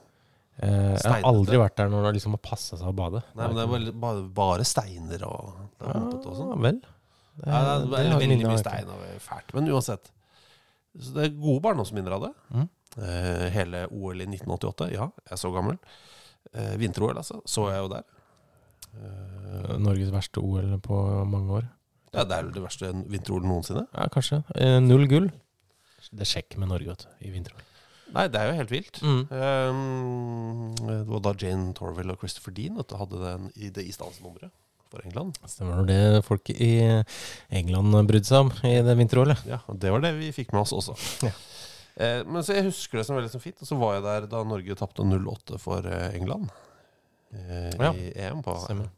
[0.62, 3.23] Uh, jeg har aldri vært der når det liksom har passa seg å bade.
[3.34, 6.65] Nei, men det er veldig, bare, bare steiner og, det er humpete og Ja, sånn.
[6.67, 6.81] vel.
[7.41, 9.53] Ja, Det, det er det veldig, veldig mye stein og fælt.
[9.57, 10.12] Men uansett.
[10.99, 12.31] Så det er gode barndomsminner av det.
[12.51, 12.69] Mm.
[12.97, 14.89] Uh, hele OL i 1988.
[14.93, 15.79] Ja, jeg er så gammel.
[16.51, 17.39] Uh, Vinter-OL, altså.
[17.47, 18.10] Så jeg jo der.
[18.91, 20.97] Eh, Norges verste OL på
[21.29, 21.67] mange år.
[22.12, 23.86] Ja, det er vel det verste vinter-OL noensinne.
[23.95, 24.41] Ja, kanskje.
[24.56, 25.30] Eh, null gull.
[26.12, 27.56] Det sjekker med Norge, vet du, i vinter.
[28.12, 28.97] Nei, det er jo helt vilt.
[29.00, 29.21] Mm.
[29.32, 33.86] Um, det var da Jane Torville og Christopher Dean at du, hadde den i det
[33.88, 34.52] isdansnummeret
[34.91, 35.38] for England.
[35.47, 36.74] Stemmer når det folk i
[37.56, 39.32] England brydde seg om i det vinter-OL?
[39.47, 40.97] Ja, og det var det vi fikk med oss også.
[41.30, 41.32] Ja.
[41.95, 43.60] Eh, men så jeg husker det som veldig som fint.
[43.62, 46.52] Og så var jeg der da Norge tapte 0-8 for eh, England
[47.36, 48.43] eh, Ja, i EM.
[48.45, 48.91] på Stemmer.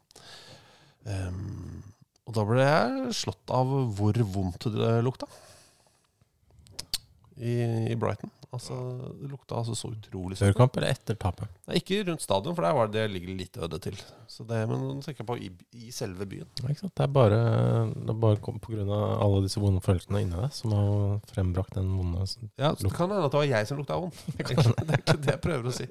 [1.10, 1.82] Ehm,
[2.24, 5.28] Og da ble jeg slått av hvor vondt det lukta.
[7.36, 7.58] I,
[7.92, 8.32] i Brighton.
[8.54, 8.76] Altså,
[9.18, 11.50] det lukta altså så utrolig Før kamp eller etter tapet?
[11.66, 13.98] Nei, Ikke rundt stadion, for der var det, det ligger litt øde til.
[14.30, 15.50] Så det, men nå tenker jeg på i,
[15.82, 16.46] i selve byen.
[16.62, 16.94] Ja, Ikke sant?
[17.00, 17.40] Det er bare,
[17.96, 18.86] det er bare pga.
[19.26, 22.28] alle disse vonde følelsene inni deg som har frembrakt den vonde
[22.62, 24.22] Ja, så Det kan hende at det var jeg som lukta vondt.
[24.38, 25.90] Det er ikke det jeg prøver å si.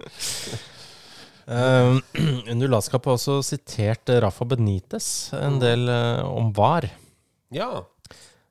[1.47, 1.99] Uh,
[2.53, 6.87] under latskap har også sitert Rafa Benitez en del uh, om VAR.
[7.55, 7.71] Ja.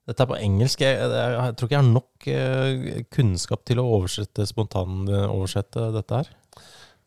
[0.09, 0.83] Dette er på engelsk.
[0.83, 5.91] Jeg, jeg, jeg tror ikke jeg har nok uh, kunnskap til å oversette spontan oversette
[5.95, 6.31] dette her.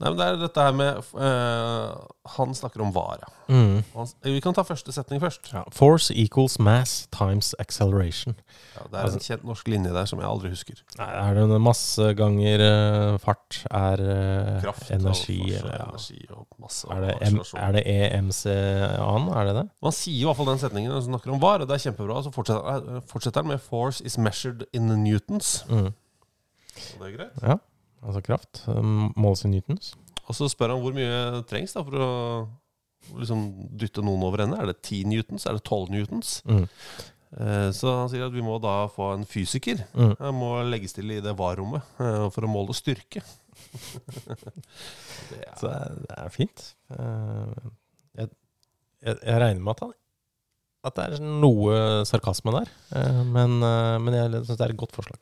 [0.04, 1.94] Nei, men det er dette her med uh,
[2.36, 3.24] Han snakker om vara.
[3.48, 3.78] Mm.
[3.94, 5.48] Han, vi kan ta første setning først.
[5.54, 5.62] Ja.
[5.72, 8.36] Force equals mass times acceleration.
[8.74, 10.84] Ja, det er en kjent norsk linje der som jeg aldri husker.
[11.00, 15.88] Nei, Er det en masse ganger uh, fart er uh, Kraft energi, eller ja.
[15.88, 19.32] energi og masse Er det, M, er det EMC-an?
[19.32, 19.66] Er det det?
[19.88, 22.20] Man sier i hvert fall den setningen man snakker om var, og det er kjempebra.
[22.26, 25.62] Så fortsetter, fortsetter han med 'force is measured in newtons'.
[25.72, 25.94] Mm.
[25.94, 27.40] Og det er greit.
[27.40, 27.56] Ja,
[28.04, 28.62] altså kraft.
[28.68, 29.94] um, Måles i newtons.
[30.28, 32.10] Og så spør han hvor mye trengs da for å
[33.20, 33.42] liksom
[33.76, 34.56] dytte noen over ende.
[34.62, 35.44] Er det 10 newtons?
[35.50, 36.30] Er det 12 newtons?
[36.48, 36.62] Mm.
[37.34, 39.82] Eh, Så han sier at vi må da få en fysiker.
[39.92, 40.14] Mm.
[40.22, 43.20] Han må legges til i det var-rommet eh, for å måle styrke.
[45.30, 46.64] det er, Så det er, fint.
[46.94, 47.68] Eh,
[48.14, 48.30] Jeg,
[49.04, 49.92] jeg, jeg regner med at, han,
[50.88, 51.76] at det er noe
[52.08, 55.20] sarkasme der, eh, men, eh, men jeg syns det er et godt forslag.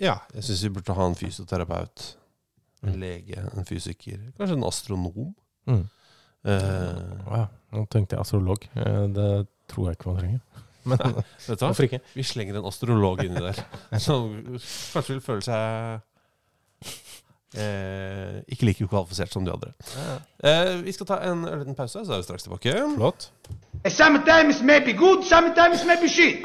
[0.00, 2.16] Ja, jeg syns vi burde ha en fysioterapeut,
[2.82, 3.00] en Mm.
[3.00, 5.34] lege, en fysiker, kanskje en astronom.
[5.68, 5.82] Mm.
[6.44, 8.62] Eh, ja, nå tenkte jeg astrolog.
[8.74, 10.40] Eh, Det tror jeg ikke man trenger.
[10.88, 11.66] Men vet du hva?
[11.68, 12.00] hvorfor ikke?
[12.14, 13.60] Vi slenger en astrolog inni der.
[14.00, 14.32] Som
[14.94, 16.00] kanskje vil føle seg
[17.60, 19.72] eh, ikke like ukvalifisert som de andre.
[20.42, 22.74] Eh, vi skal ta en liten pause, så er vi straks tilbake.
[22.96, 23.30] Flott.
[23.88, 26.44] Sometimes may be good, sometimes may shit.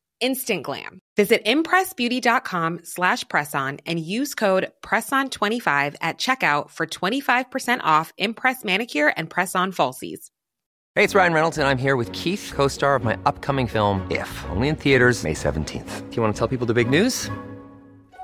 [0.21, 0.99] Instant glam.
[1.17, 9.13] Visit impressbeauty.com slash presson and use code PRESSON25 at checkout for 25% off Impress Manicure
[9.17, 10.29] and Press-On Falsies.
[10.95, 14.05] Hey, it's Ryan Reynolds, and I'm here with Keith, co star of my upcoming film,
[14.11, 16.09] If, only in theaters, May 17th.
[16.09, 17.29] Do you want to tell people the big news?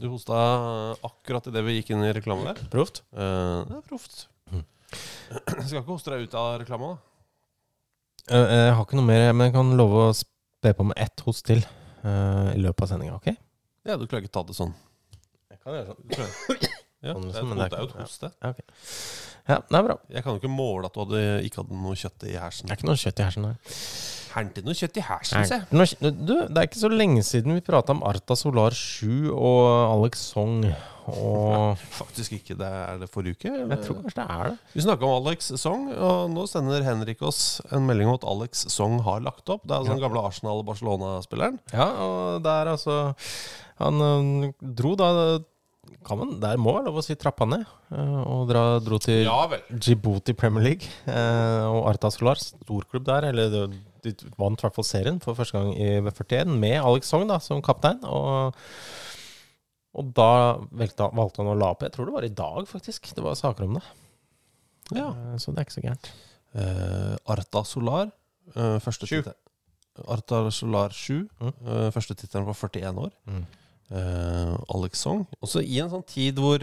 [0.00, 0.34] Du hosta
[1.06, 2.62] akkurat idet vi gikk inn i reklame der.
[2.72, 3.02] Proft.
[3.14, 4.24] Uh, det er proft.
[4.54, 6.98] Jeg skal ikke hoste deg ut av reklama, da.
[8.30, 11.22] Uh, Jeg har ikke noe mer, men jeg kan love å spe på med ett
[11.26, 11.62] host til
[12.04, 13.18] uh, i løpet av sendinga.
[13.20, 13.30] Ok?
[13.84, 14.74] Ja, du klarer ikke ta det sånn.
[15.52, 16.02] Jeg kan gjøre sånn.
[16.14, 16.70] Klarer-
[17.04, 18.28] Ja, Sånn det er, et, det er jo et hoste.
[18.40, 18.64] Ja, okay.
[19.50, 19.96] ja, det er bra.
[20.08, 22.64] Jeg kan jo ikke måle at du hadde, ikke hadde noe kjøtt i hersen.
[22.70, 23.58] Det er ikke noe kjøtt i hersen her.
[24.34, 25.60] Hernte noe kjøtt i hersen, se.
[25.70, 26.00] jeg.
[26.02, 30.24] du, det er ikke så lenge siden vi prata om Arta Solar 7 og Alex
[30.32, 30.64] Song
[31.04, 32.54] og Faktisk ikke.
[32.56, 33.50] Det er det forrige uke?
[33.52, 33.74] eller?
[33.76, 34.56] Jeg tror kanskje det er det.
[34.72, 38.64] Vi snakka om Alex Song, og nå sender Henrik oss en melding om at Alex
[38.72, 39.66] Song har lagt opp.
[39.68, 41.58] Det er altså den gamle Arsenal-Barcelona-spilleren.
[41.76, 42.98] Ja, og der altså
[43.82, 45.10] Han dro da
[46.04, 47.64] kan man, Der må være lov å si trappa ned.
[47.92, 49.44] Og dra, dro til Ja.
[49.70, 50.88] Djibouti Premier League.
[51.06, 53.28] eh, Og Arta Solar, storklubb der.
[53.30, 53.68] Eller
[54.04, 57.38] de, vant i hvert fall serien for første gang i V41 med Alex Song da,
[57.42, 58.00] som kaptein.
[58.04, 58.54] Og,
[59.94, 60.30] og da
[60.70, 61.84] valgte, valgte han å la opp.
[61.86, 63.10] Jeg tror det var i dag, faktisk.
[63.16, 63.84] Det var saker om det.
[64.92, 65.08] Ja.
[65.12, 66.12] Eh, Så det er ikke så gærent.
[66.54, 68.12] Uh, Arta Solar.
[68.54, 69.16] Uh, første Sju.
[69.22, 69.34] titel.
[70.10, 71.24] Arta Solar 7.
[71.40, 71.52] Mm.
[71.66, 73.12] Uh, første tittelen var 41 år.
[73.26, 73.44] Mm.
[73.90, 75.24] Uh, Alex Song.
[75.42, 76.62] Også i en sånn tid hvor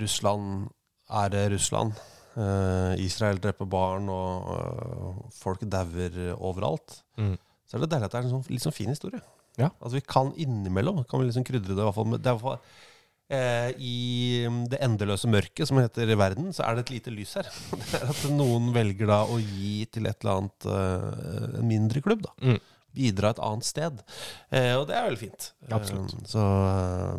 [0.00, 0.68] Russland
[1.10, 1.92] er det Russland.
[2.38, 7.00] Eh, Israel dreper barn, og folk dauer overalt.
[7.18, 7.34] Mm.
[7.68, 9.20] Så er det deilig at det er en sånn, litt sånn fin historie.
[9.58, 9.72] Ja.
[9.82, 11.82] At vi kan innimellom kan vi liksom krydre det.
[11.82, 12.84] I hvert fall, med- det er i hvert fall
[13.30, 17.34] Eh, I mm, det endeløse mørket som heter verden, så er det et lite lys
[17.36, 17.44] her.
[17.90, 22.00] Det er at noen velger da å gi til et eller annet eh, en mindre
[22.00, 22.22] klubb.
[22.24, 22.56] da Mm.
[22.96, 24.00] Bidra et annet sted.
[24.48, 25.50] Eh, og det er veldig fint.
[25.68, 26.14] Absolutt.
[26.24, 26.40] Så,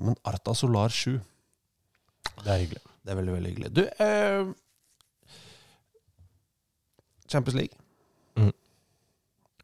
[0.01, 1.19] men Arta Solar 7,
[2.41, 2.81] Det er hyggelig.
[3.05, 3.71] det er veldig, veldig hyggelig.
[3.77, 4.49] Du, eh,
[7.29, 7.77] Champions League.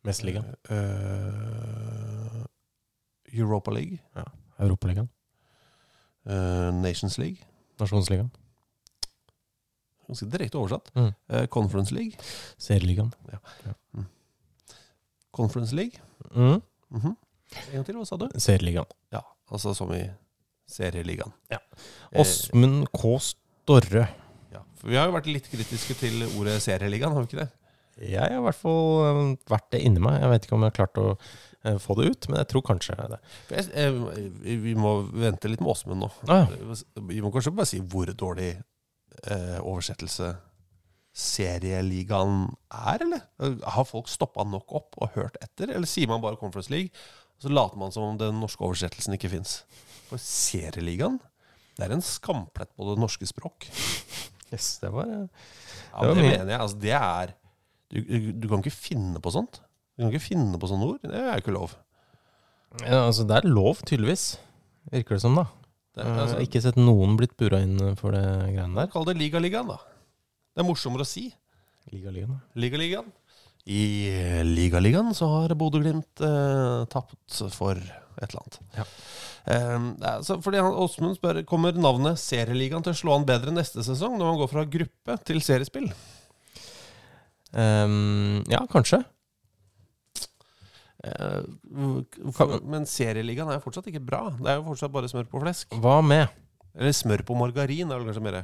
[0.05, 0.45] Mesterligaen.
[0.69, 2.43] Uh,
[3.23, 3.99] Europa League.
[4.59, 5.09] Europaligaen.
[6.23, 7.37] Uh, Nations League.
[7.79, 8.31] Nasjonsligaen.
[10.05, 10.91] Ganske direkte oversatt.
[10.93, 11.11] Mm.
[11.33, 12.17] Uh, Conference League.
[12.57, 13.13] Serieligaen.
[15.31, 15.99] Conference League.
[16.31, 16.61] Mm.
[16.91, 17.15] -hmm.
[17.67, 18.29] En gang til, hva sa du?
[18.37, 18.85] Serieligaen.
[19.11, 20.09] Ja, altså som i
[20.67, 21.33] serieligaen.
[21.51, 21.57] Ja.
[22.11, 23.19] Eh, Åsmund K.
[23.19, 24.07] Storre.
[24.79, 27.51] For vi har jo vært litt kritiske til ordet serieligaen, har vi ikke det?
[28.03, 30.19] Jeg har i hvert fall vært det inni meg.
[30.19, 31.09] Jeg vet ikke om jeg har klart å
[31.81, 33.19] få det ut, men jeg tror kanskje det.
[33.55, 33.99] Eh,
[34.43, 36.09] vi må vente litt med Åsmund nå.
[36.29, 36.75] Ah, ja.
[37.07, 40.33] Vi må kanskje bare si hvor dårlig eh, oversettelse
[41.15, 43.23] serieligaen er, eller?
[43.63, 45.71] Har folk stoppa nok opp og hørt etter?
[45.71, 46.91] Eller sier man bare Conference League,
[47.39, 49.61] og så later man som om den norske oversettelsen ikke fins?
[50.09, 51.21] For serieligaen,
[51.79, 53.69] det er en skamplett på det norske språk.
[54.53, 55.19] Yes, det var det,
[55.95, 56.59] Ja, Det mener jeg.
[56.59, 57.33] Altså, det er
[57.91, 59.61] du, du, du kan ikke finne på sånt.
[59.95, 61.01] Du kan ikke finne på sånne ord.
[61.05, 61.75] Det er jo ikke lov.
[62.81, 64.25] ja, Altså, det er lov, tydeligvis.
[64.91, 65.45] Virker det som, da.
[65.95, 68.89] Det Jeg er, har altså, ikke sett noen blitt bura inn for det greiene der.
[68.91, 69.77] Kall det Ligaligaen, da.
[70.55, 71.29] Det er morsommere å si.
[71.93, 72.41] Ligaligaen.
[72.59, 73.13] Liga Ligaligaen.
[73.65, 73.81] I
[74.45, 78.59] Ligaligaen så har Bodø-Glimt eh, tapt for et eller annet.
[78.77, 78.85] Ja.
[79.45, 84.31] Altså, fordi Åsmund spør Kommer navnet Serieligaen til å slå an bedre neste sesong, når
[84.31, 85.91] man går fra gruppe til seriespill.
[87.53, 89.03] Um, ja, kanskje.
[91.05, 91.43] Eh,
[92.65, 94.23] men Serieligaen er jo fortsatt ikke bra.
[94.39, 95.75] Det er jo fortsatt bare smør på flesk.
[95.83, 96.25] Hva med
[96.75, 98.39] Eller smør på margarin, er vel kanskje mer.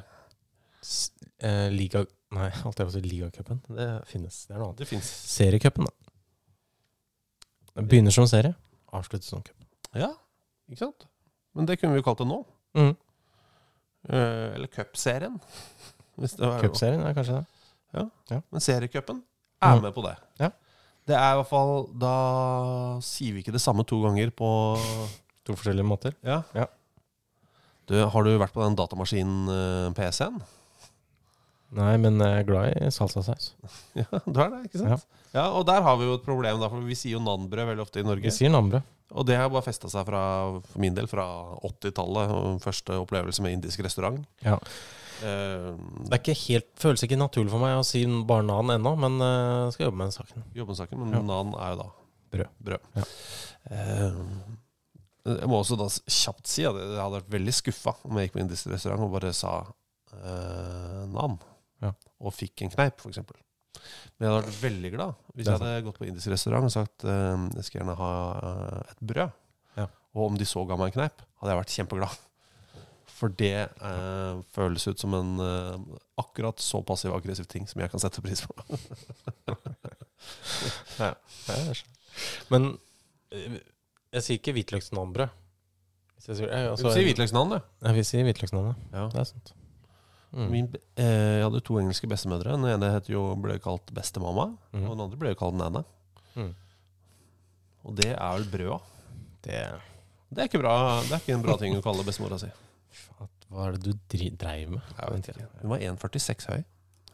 [0.85, 2.05] s- eh, liga...
[2.31, 3.59] Nei, alt jeg vil si ligacupen.
[3.67, 4.43] Det finnes.
[4.47, 4.85] Det er noe annet.
[4.87, 5.01] Det.
[5.03, 7.81] Seriecupen, da.
[7.81, 8.53] Begynner som serie,
[8.93, 9.55] avsluttes som cup.
[9.95, 10.13] Ja,
[10.71, 11.05] ikke sant?
[11.55, 12.39] Men det kunne vi jo kalt det nå.
[12.79, 12.93] Mm.
[14.09, 15.35] Eh, eller cupserien.
[16.61, 17.47] Cupserien er kanskje det.
[18.51, 19.21] Men seriecupen
[19.61, 19.81] er Mm.
[19.83, 20.15] med på det.
[20.39, 20.49] Ja.
[21.07, 22.11] Det er i hvert fall Da
[23.03, 24.47] sier vi ikke det samme to ganger på
[25.47, 26.13] To forskjellige måter.
[26.23, 26.43] Ja.
[26.53, 26.67] Ja.
[27.89, 30.37] Du, har du vært på den datamaskinen eh, PC-en?
[31.73, 33.53] Nei, men jeg er glad i salsasaus.
[33.97, 35.05] Ja, du er det, ikke sant?
[35.33, 35.47] Ja.
[35.57, 38.03] Og der har vi jo et problem, da, for vi sier jo nanbrød veldig ofte
[38.03, 38.27] i Norge.
[38.27, 38.85] Vi sier nambrød.
[39.11, 40.21] Og det har bare festa seg fra,
[40.63, 41.25] for min del fra
[41.67, 42.61] 80-tallet.
[42.63, 44.21] Første opplevelse med indisk restaurant.
[44.45, 44.55] Ja.
[45.21, 45.75] Uh,
[46.07, 49.19] Det er ikke helt, føles ikke naturlig for meg å si bare nan ennå, men
[49.21, 50.45] jeg skal jobbe med den saken.
[50.57, 51.21] jobbe med saken, men Ja.
[51.27, 51.89] nan er jo da
[52.31, 52.49] Brød.
[52.63, 52.79] brød.
[52.95, 53.03] Ja.
[53.69, 54.23] Uh,
[55.37, 58.33] jeg må også da kjapt si at jeg hadde vært veldig skuffa om jeg gikk
[58.39, 61.37] på indisk restaurant og bare sa uh, nan.
[61.83, 61.91] Ja.
[62.21, 63.19] Og fikk en kneip, f.eks.
[64.17, 67.05] Men jeg hadde vært veldig glad hvis jeg hadde gått på indisk restaurant og sagt
[67.07, 68.11] uh, jeg skal gjerne ha
[68.49, 69.37] eh, et brød.
[69.79, 69.87] Ja.
[70.17, 72.19] Og om de så ga meg en kneip, hadde jeg vært kjempeglad.
[73.21, 78.01] For det eh, føles ut som en eh, akkurat så passiv-aggressiv ting som jeg kan
[78.01, 78.55] sette pris på.
[81.01, 81.15] Ja.
[82.53, 82.75] Men
[83.33, 83.55] eh,
[84.13, 85.31] jeg sier ikke hvitløksnanbrød.
[86.21, 87.57] Sier, jeg, Du altså, sier hvitløksnan, du.
[87.81, 89.07] Ja, vi sier hvitløksnan, Ja.
[89.09, 89.53] Det er sant.
[90.31, 90.47] Mm.
[90.47, 92.55] Min, eh, jeg hadde to engelske bestemødre.
[92.55, 94.85] Den ene jo, ble kalt bestemamma, mm.
[94.85, 95.83] og den andre ble jo kalt Nana.
[96.37, 96.51] Mm.
[97.87, 98.79] Og det er vel brøda.
[99.41, 99.61] Det
[100.31, 102.47] Det er ikke bra Det er ikke en bra ting å kalle bestemora si.
[103.51, 104.93] Hva er det du dreiv med?
[104.95, 105.47] Jeg vet ikke.
[105.63, 106.61] Hun var 1,46 høy.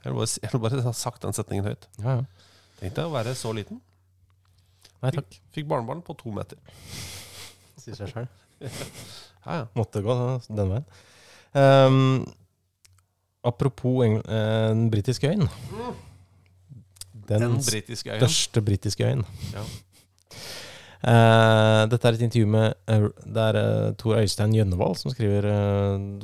[0.04, 1.88] Jeg vil bare, jeg vil bare ha sagt den setningen høyt.
[2.04, 2.50] Ja, ja.
[2.78, 3.80] Tenk deg å være så liten.
[5.02, 5.32] Nei takk.
[5.32, 6.60] Fikk, fikk barnebarn på to meter.
[7.82, 8.30] Sier seg sjøl.
[9.48, 9.68] Ja, ja.
[9.80, 10.12] Måtte gå
[10.50, 10.88] den veien.
[11.56, 12.26] Ehm,
[13.46, 15.50] apropos engl eh, den britiske øyen.
[17.28, 18.20] Den, Den britiske øyen.
[18.22, 19.26] største britiske øyen.
[19.54, 19.64] Ja.
[20.98, 25.46] Uh, dette er et intervju med uh, Det er uh, Tor Øystein Gjønnevold som skriver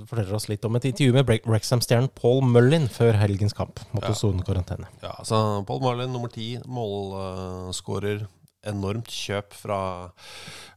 [0.09, 3.79] forteller oss litt om et intervju med Wrexham-stjernen Paul Mullin før helgens kamp.
[3.93, 4.17] Måtte Ja.
[4.17, 4.89] sone karantene.
[5.03, 8.25] Ja, altså Paul Mullin nummer ti, målskårer.
[8.65, 9.77] Enormt kjøp fra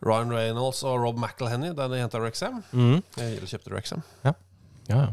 [0.05, 2.63] Ryan Reynolds og Rob McElhenny da de henta Rexham.
[2.75, 3.01] Mm.
[3.17, 4.03] Jeg kjøpte Rexham.
[4.27, 4.33] Ja,
[4.89, 5.07] ja.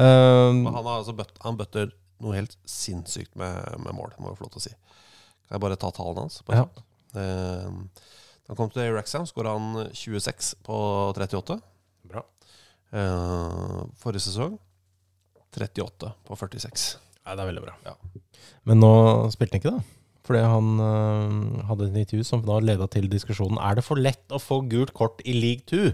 [0.00, 1.90] Ehm, Men han har altså bøtt, han bøtter
[2.22, 4.74] noe helt sinnssykt med, med mål, må jeg få lov til å si.
[5.48, 6.40] Kan jeg bare ta tallene hans?
[6.48, 6.68] Bare Ja.
[7.14, 7.68] da
[8.48, 10.78] han kom til Wrexham, skåra han 26 på
[11.16, 11.58] 38.
[12.08, 12.22] Bra.
[12.92, 14.56] Uh, forrige sesong
[15.52, 16.88] 38 på 46.
[17.26, 17.74] Ja, det er veldig bra.
[17.84, 17.94] Ja.
[18.68, 18.92] Men nå
[19.34, 19.84] spilte han ikke, da.
[20.28, 24.28] Fordi han uh, hadde et intervju som da leda til diskusjonen Er det for lett
[24.32, 25.92] å få gult kort i league 2.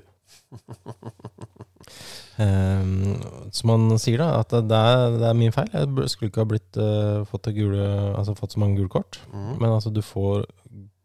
[2.43, 3.21] Ehm,
[3.55, 5.69] som han sier, da, at det er, det er min feil.
[5.71, 9.21] Jeg skulle ikke ha blitt, uh, fått, gule, altså, fått så mange gule kort.
[9.31, 9.53] Mm.
[9.61, 10.47] Men altså, du får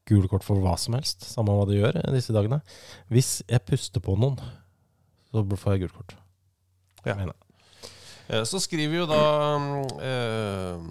[0.10, 2.62] gule kort for hva som helst, samme hva du gjør disse dagene.
[3.14, 4.40] Hvis jeg puster på noen,
[5.30, 6.16] så får jeg gult kort.
[7.06, 7.14] Ja.
[7.20, 7.36] Mener.
[8.30, 9.22] Eh, Så skriver jo da
[10.02, 10.82] uh,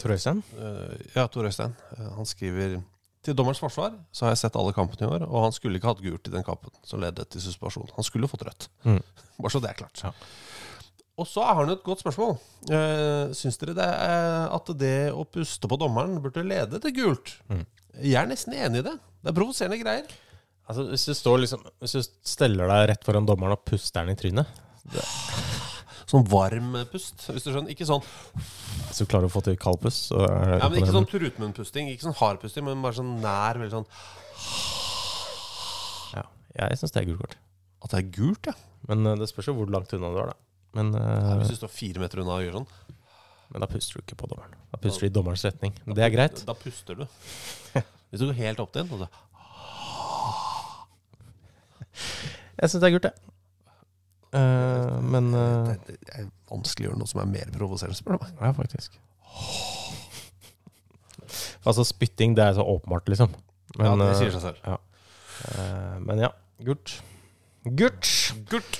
[0.00, 0.42] Tor Øystein?
[0.58, 1.76] Uh, Ja, Tor Øystein.
[2.16, 2.80] Han skriver
[3.24, 5.90] til dommerens forsvar så har jeg sett alle kampene i år, og han skulle ikke
[5.90, 7.90] hatt gult i den kampen som ledet til suspensjon.
[7.96, 8.70] Han skulle fått rødt.
[8.88, 9.02] Mm.
[9.42, 10.00] Bare så det er klart.
[10.04, 10.14] Ja.
[11.20, 12.38] Og så har han et godt spørsmål.
[12.70, 17.34] Uh, Syns dere det er at det å puste på dommeren burde lede til gult?
[17.52, 17.66] Mm.
[18.00, 18.96] Jeg er nesten enig i det.
[19.20, 20.08] Det er provoserende greier.
[20.70, 24.14] Altså, hvis du står liksom Hvis du steller deg rett foran dommeren og puster den
[24.14, 24.60] i trynet
[26.10, 27.70] Sånn varm pust, hvis du skjønner.
[27.70, 28.02] Ikke sånn,
[28.88, 31.06] Hvis du klarer å få til kald pust, så er det ja, men ikke sånn
[31.12, 31.90] trutmunnpusting.
[31.92, 33.60] Ikke sånn hardpusting, men bare sånn nær.
[33.60, 33.86] Veldig sånn
[36.18, 36.24] Ja,
[36.66, 37.36] jeg syns det er gult kort.
[37.84, 38.56] At det er gult, ja.
[38.90, 40.38] Men eh, det spørs jo hvor langt unna du er, da.
[40.76, 42.68] Men, ja eh, hvis du står fire meter unna og gjør sånn.
[43.54, 44.58] men da puster du ikke på dommeren.
[44.74, 45.78] Da puster du i dommerens retning.
[45.86, 46.42] Det er greit.
[46.46, 47.06] Da puster du.
[48.10, 49.08] Hvis du går helt opp til den, og så
[52.60, 53.29] Jeg syns det er gult, jeg.
[54.36, 58.18] Eh, men uh, det, det er vanskelig å gjøre noe som er mer provoserende, spør
[58.18, 58.34] du meg.
[58.38, 58.98] Ja, faktisk.
[61.66, 63.34] Altså, spytting, det er så åpenbart, liksom.
[63.78, 64.64] Ja, det eh, sier seg selv.
[64.66, 64.78] Ja.
[65.40, 66.34] Uh, men ja,
[66.66, 67.00] gult.
[67.64, 68.78] Gult!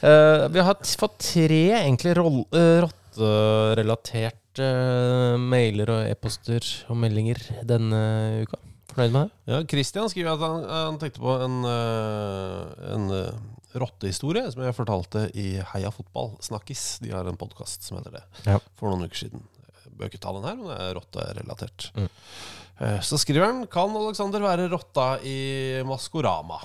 [0.00, 8.02] Eh, vi har fått tre egentlig eh, rotterelaterte eh, mailer og e-poster og meldinger denne
[8.44, 8.60] uka.
[8.92, 9.30] fornøyd med det?
[9.50, 12.60] Ja, Christian skriver at han, han tenkte på en, eh,
[12.94, 13.32] en eh,
[13.74, 16.36] rottehistorie som jeg fortalte i Heia fotball.
[16.44, 16.98] Snakkis.
[17.04, 18.24] De har en podkast som heter det.
[18.46, 18.58] Ja.
[18.80, 19.44] For noen uker siden.
[19.98, 21.88] Bør ikke ta den her, men det er rotterelatert.
[21.98, 22.08] Mm.
[22.78, 26.60] Eh, Så skriver han Kan Alexander være rotta i Maskorama?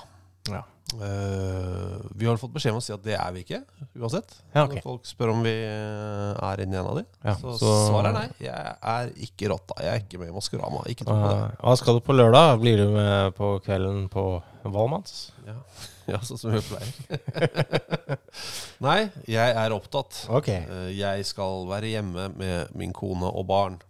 [0.52, 0.64] Ja.
[0.94, 3.62] Uh, vi har fått beskjed om å si at det er vi ikke,
[3.96, 4.34] uansett.
[4.52, 4.78] Ja, okay.
[4.78, 7.04] Når folk spør om vi eh, er inni en av de.
[7.24, 8.26] Ja, så, så- svaret er nei.
[8.44, 9.78] Jeg er ikke rotta.
[9.82, 10.84] Jeg er ikke med i Maskorama.
[10.92, 11.48] Ikke tro på det.
[11.64, 12.60] Hva skal du på lørdag?
[12.62, 14.26] Blir du med på kvelden på
[14.76, 15.32] Valmanns?
[15.48, 15.56] Ja,
[16.12, 16.94] ja sånn som vi pleier.
[18.86, 20.26] Nei, jeg er opptatt.
[20.42, 20.62] Okay.
[20.68, 23.80] Uh, Jeg skal være hjemme med min kone og barn.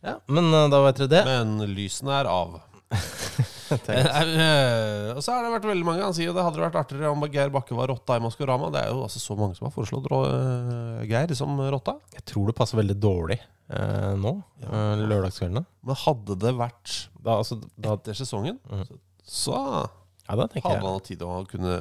[0.00, 1.24] Ja, men uh, da vet dere det.
[1.28, 2.60] Men lysene er av.
[3.86, 4.00] Tenk.
[4.00, 6.78] Eh, eh, Og så har det vært veldig mange Han sier jo det hadde vært
[6.80, 8.70] artigere om Geir Bakke var rotta i Maskorama.
[8.74, 11.96] Det er jo altså så mange som har foreslått eh, Geir som rotta.
[12.16, 14.34] Jeg tror det passer veldig dårlig eh, nå,
[14.66, 15.64] eh, lørdagskveldene.
[15.86, 19.00] Men hadde det vært Da, altså, da, etter sesongen, mm.
[19.28, 19.86] så ja,
[20.30, 21.78] hadde han tid til å kunne,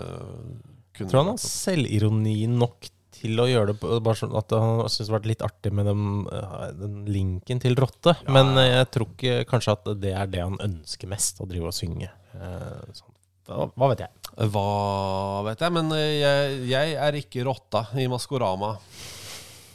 [0.97, 4.81] kunne tror han har selvironi nok til å gjøre det på- bare sånn at han
[4.87, 8.15] syntes det var litt artig med den, eh, den linken til rotte.
[8.31, 11.69] Men eh, jeg tror ikke kanskje at det er det han ønsker mest, å drive
[11.71, 12.09] og synge.
[12.33, 13.15] Eh, sånn.
[13.49, 14.09] hva, vet jeg?
[14.53, 18.75] Hva vet jeg, men jeg, jeg er ikke rotta i Maskorama.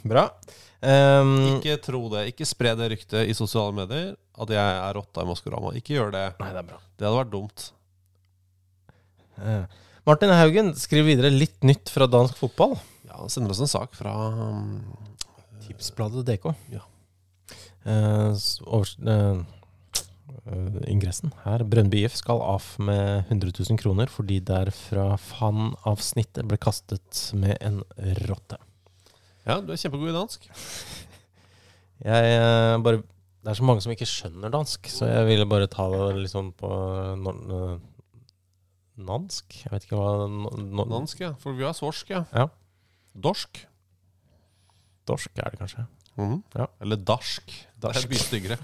[0.05, 0.29] Bra.
[0.85, 2.27] Um, Ikke tro det.
[2.33, 5.71] Ikke spre det ryktet i sosiale medier at jeg er rotta i Maskorama.
[5.79, 6.25] Ikke gjør det.
[6.41, 6.77] Nei, det er bra.
[6.99, 7.63] Det hadde vært dumt.
[9.39, 9.63] Uh,
[10.05, 12.77] Martin Haugen skriver videre litt nytt fra dansk fotball.
[13.15, 14.81] Ja, sender oss en sak fra um,
[15.63, 16.49] Tipsbladet DK.
[16.73, 16.81] Ja.
[17.85, 18.33] Uh,
[18.65, 19.43] over, uh,
[20.49, 21.63] eh, ingressen her.
[21.63, 27.55] Brønnby IF skal av med 100 000 kroner fordi der fra fan-avsnittet ble kastet med
[27.63, 27.79] en
[28.25, 28.59] rotte.
[29.45, 30.49] Ja, du er kjempegod i dansk.
[32.05, 35.69] Jeg eh, bare Det er så mange som ikke skjønner dansk, så jeg ville bare
[35.71, 36.69] ta det liksom på
[38.97, 39.59] nansk?
[39.61, 40.27] Jeg vet ikke hva
[40.89, 41.35] Dansk, ja.
[41.39, 42.25] For vi har svorsk, ja.
[42.33, 42.49] Ja.
[43.15, 43.63] Dorsk.
[45.07, 45.85] Dorsk er det kanskje.
[46.15, 46.37] Mm.
[46.55, 46.67] Ja.
[46.83, 47.51] Eller darsk.
[47.75, 48.57] Det er mye styggere.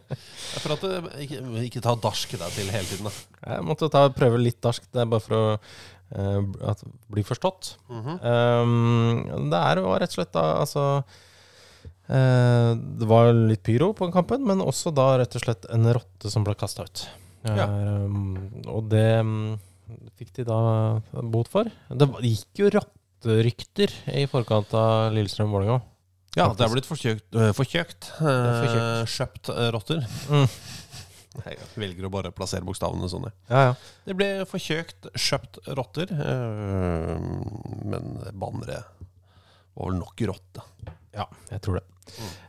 [0.62, 3.40] For at du ikke, ikke ta darsk deg til hele tiden, da.
[3.54, 4.84] Jeg måtte ta, prøve litt darsk.
[4.92, 7.74] Det er bare for å uh, bli forstått.
[7.88, 8.20] Mhm.
[8.20, 14.10] Um, det er jo rett og slett da altså uh, Det var litt pyro på
[14.14, 17.06] kampen, men også da rett og slett en rotte som ble kasta ut.
[17.48, 17.64] Ja.
[17.64, 19.56] Uh, og det um,
[20.20, 20.60] fikk de da
[21.32, 21.72] bot for.
[21.88, 22.74] Det gikk jo
[23.24, 25.80] rotterykter i forkant av Lillestrøm-Vålerenga.
[26.38, 29.10] Ja, det er blitt forkjøkt, øh, forkjøkt, øh, forkjøkt.
[29.16, 30.04] kjøpt øh, rotter.
[30.30, 30.46] Mm.
[31.40, 33.26] Nei, Jeg velger å bare plassere bokstavene sånn.
[33.50, 33.74] Ja, ja.
[34.06, 36.10] Det ble forkjøkt, kjøpt rotter.
[36.10, 37.18] øh,
[37.84, 38.80] Men bannere
[39.74, 40.64] var vel nok rotte.
[41.14, 41.84] Ja, jeg tror det.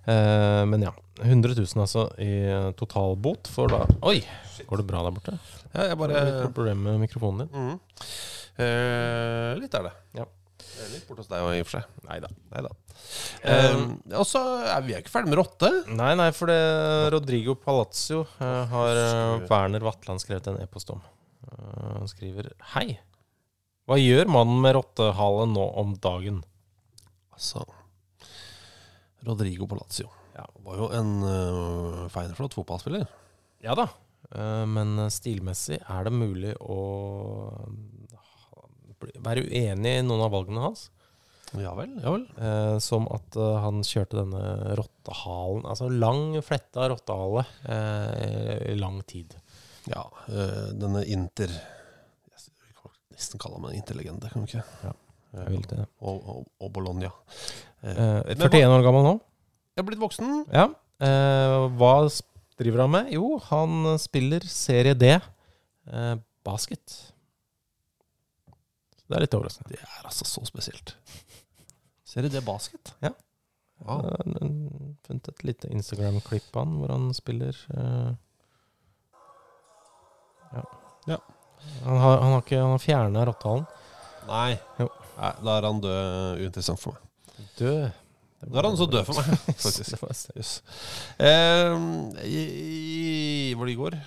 [0.10, 0.94] Eh, men ja.
[1.22, 2.32] 100 000 altså i
[2.80, 4.24] totalbot for da Oi!
[4.66, 5.36] Går det bra der borte?
[5.76, 7.52] Ja, jeg bare er litt problem med mikrofonen din.
[7.54, 7.76] Mm.
[8.62, 9.92] Eh, Litt er det.
[10.18, 10.26] Ja.
[10.82, 11.98] Det er Litt borte hos deg òg, i og for seg.
[12.08, 12.30] Nei da.
[12.56, 12.70] Neida.
[13.46, 13.82] Eh,
[14.18, 15.70] og så er vi ikke ferdig med rotte.
[15.94, 16.58] Nei, nei, for det
[17.14, 21.04] Rodrigo Palazzo uh, har uh, Werner Vatland skrevet en e-post om.
[21.46, 22.96] Eh, han skriver Hei.
[23.86, 26.42] Hva gjør mannen med rottehale nå om dagen?
[27.36, 27.64] Altså
[29.26, 30.48] Rodrigo Palazzo Ja.
[30.66, 33.06] var jo en uh, feinflott fotballspiller.
[33.62, 33.92] Ja da.
[34.32, 36.78] Men stilmessig er det mulig å
[39.24, 40.90] være uenig i noen av valgene hans.
[41.60, 42.22] Ja vel, ja vel.
[42.40, 49.02] Eh, som at eh, han kjørte denne rottehalen Altså lang, fletta rottehale eh, i lang
[49.10, 49.36] tid.
[49.92, 54.64] Ja, eh, denne Inter Vi kan nesten kalle ham en interlegende, kan vi ikke?
[54.86, 54.94] Ja,
[55.42, 55.84] jeg vil det.
[56.00, 57.12] Og, og, og Bologna.
[57.84, 58.00] Eh,
[58.32, 59.16] Eh, 41 år gammel nå.
[59.74, 60.44] Jeg er blitt voksen.
[60.54, 60.68] Ja.
[61.02, 61.94] Eh, hva
[62.62, 63.08] driver han med?
[63.16, 66.94] Jo, han spiller serie D, eh, basket.
[69.12, 69.74] Det er litt overraskende.
[69.76, 70.96] Det er altså så spesielt.
[72.08, 72.94] Ser du det basket?
[73.04, 73.12] Ja.
[73.82, 74.06] Wow.
[74.06, 74.52] Jeg har
[75.08, 78.12] funnet et lite Instagram-klipp av han hvor han spiller eh,
[80.52, 80.64] ja.
[81.10, 81.18] Ja.
[81.86, 83.66] Han har, han har ikke Han har fjerna rottehalen.
[84.30, 84.54] Nei.
[84.80, 85.34] Nei.
[85.44, 87.50] Da er han død uinteressant for meg.
[87.60, 87.84] Død.
[88.42, 89.36] Da er han så død for meg,
[89.66, 89.92] faktisk.
[89.92, 90.48] Det var det
[91.22, 93.98] Eh, i, hvor går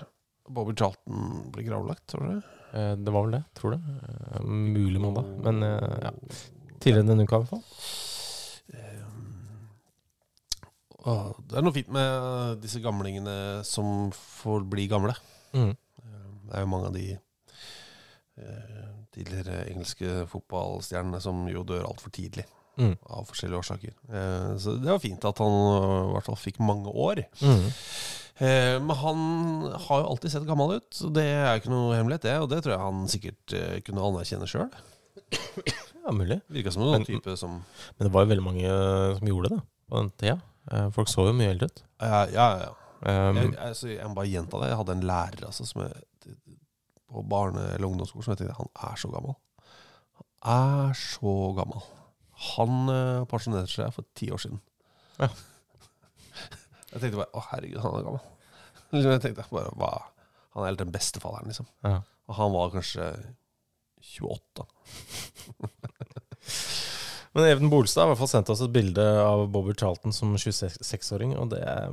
[0.49, 2.41] Bobby Charlton blir gravlagt, tror du det?
[2.75, 3.77] Eh, det var vel det, tror du?
[3.77, 5.25] Eh, mulig mandag.
[5.43, 6.11] Men eh, ja.
[6.79, 7.63] tidligere denne uka i hvert fall.
[11.05, 15.13] Det er noe fint med disse gamlingene som får bli gamle.
[15.53, 15.75] Mm.
[16.49, 17.05] Det er jo mange av de
[19.13, 22.47] tidligere engelske fotballstjernene som jo dør altfor tidlig.
[22.81, 22.97] Mm.
[23.05, 23.93] Av forskjellige årsaker.
[24.57, 27.21] Så det var fint at han i hvert fall fikk mange år.
[27.37, 27.69] Mm.
[28.35, 29.19] Eh, men han
[29.85, 32.33] har jo alltid sett gammel ut, så det er ikke noe hemmelighet, det.
[32.43, 34.67] Og det tror jeg han sikkert eh, kunne anerkjenne sjøl.
[36.05, 36.41] Ja, mulig.
[36.53, 37.53] Virka som en Men- type som
[37.97, 40.35] Men det var jo veldig mange eh, som gjorde det da, på den tida.
[40.95, 41.81] Folk så jo mye eldre ut.
[42.01, 42.45] Ja, ja.
[42.65, 42.71] ja.
[43.05, 44.69] Um, jeg, altså, jeg må bare gjenta det.
[44.71, 46.37] Jeg hadde en lærer altså, som jeg,
[47.11, 49.35] på barne- eller ungdomsskolen som jeg tenkte han er så gammel.
[50.17, 51.85] Han er så gammel.
[52.55, 54.59] Han uh, pensjonerte seg for ti år siden.
[55.21, 55.29] Ja.
[56.95, 58.23] Jeg tenkte bare Å, herregud, han er gammel.
[58.95, 59.93] Liksom, jeg tenkte bare hva?
[60.55, 61.67] Han er helt den beste falleren, liksom.
[61.83, 61.97] Ja.
[62.31, 63.09] Og han var kanskje
[64.15, 64.63] 28.
[67.35, 70.31] Men Even Bolstad har i hvert fall sendt oss et bilde av Bobby Charlton som
[70.39, 71.89] 26-åring, og det er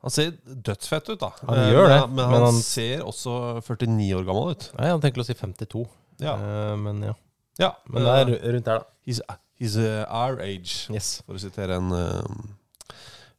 [0.00, 1.28] Han ser dødsfett ut, da.
[1.44, 3.34] Han Eh, gjør det, Men, men men han, han- ser også
[3.66, 4.70] 49 år gammel ut.
[4.78, 5.82] Nei, han tenker å si 52.
[6.24, 6.38] Ja.
[6.40, 7.12] Eh, men ja.
[7.60, 8.84] Ja, Men det er rundt der, da.
[9.04, 9.20] He's,
[9.60, 11.18] he's uh, our age, Yes.
[11.26, 12.24] for å sitere en, uh,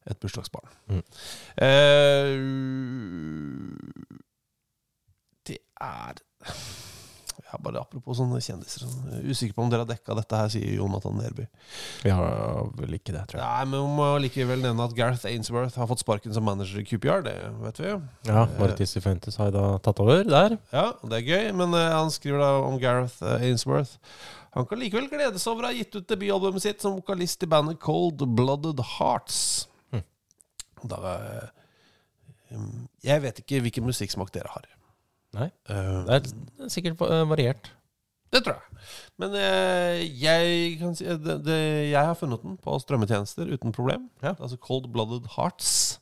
[0.09, 0.69] et bursdagsbarn.
[0.89, 1.03] Mm.
[1.67, 2.31] Eh,
[5.49, 6.21] det er
[7.51, 8.85] ja, Bare apropos sånne kjendiser.
[8.85, 11.47] sånn, Usikker på om dere har dekka dette her, sier Jonathan Nerby.
[12.05, 13.47] Vi har vel ikke det, tror jeg.
[13.47, 16.85] Nei, men vi må likevel nevne at Gareth Ainsworth har fått sparken som manager i
[16.87, 17.25] QPR.
[17.27, 17.35] Det
[17.65, 17.97] vet vi jo.
[18.29, 20.55] Ja, Maritis Fuentes har da tatt over der.
[20.71, 23.97] Ja, det er gøy, men eh, han skriver da om Gareth eh, Ainsworth.
[24.55, 27.51] Han kan likevel glede seg over å ha gitt ut debutalbumet sitt som vokalist i
[27.51, 29.67] bandet Cold Blooded Hearts.
[30.89, 31.49] Da eh,
[32.57, 34.67] um, Jeg vet ikke hvilken musikksmak dere har.
[35.37, 35.49] Nei.
[35.69, 36.17] Eh, Det
[36.65, 37.71] er sikkert eh, variert.
[38.33, 38.83] det tror jeg.
[39.21, 39.35] Men
[40.17, 41.57] jeg kan si det, det,
[41.91, 44.09] Jeg har funnet den på strømmetjenester uten problem.
[44.23, 44.35] Ja.
[44.39, 45.99] Altså Cold Blooded Hearts.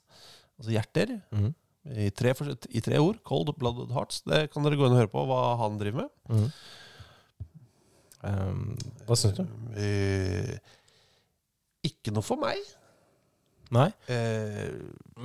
[0.60, 1.18] Altså hjerter.
[1.32, 1.54] Mm.
[1.90, 2.34] I, tre,
[2.70, 3.18] I tre ord.
[3.28, 4.22] Cold Blooded Hearts.
[4.28, 6.10] Det kan dere gå inn og høre på hva han driver med.
[6.30, 6.50] Mm.
[8.20, 8.64] Um,
[9.08, 9.46] hva syns du?
[9.80, 10.58] Uh,
[11.88, 12.60] ikke noe for meg.
[13.76, 13.90] Nei?
[14.10, 14.72] Eh,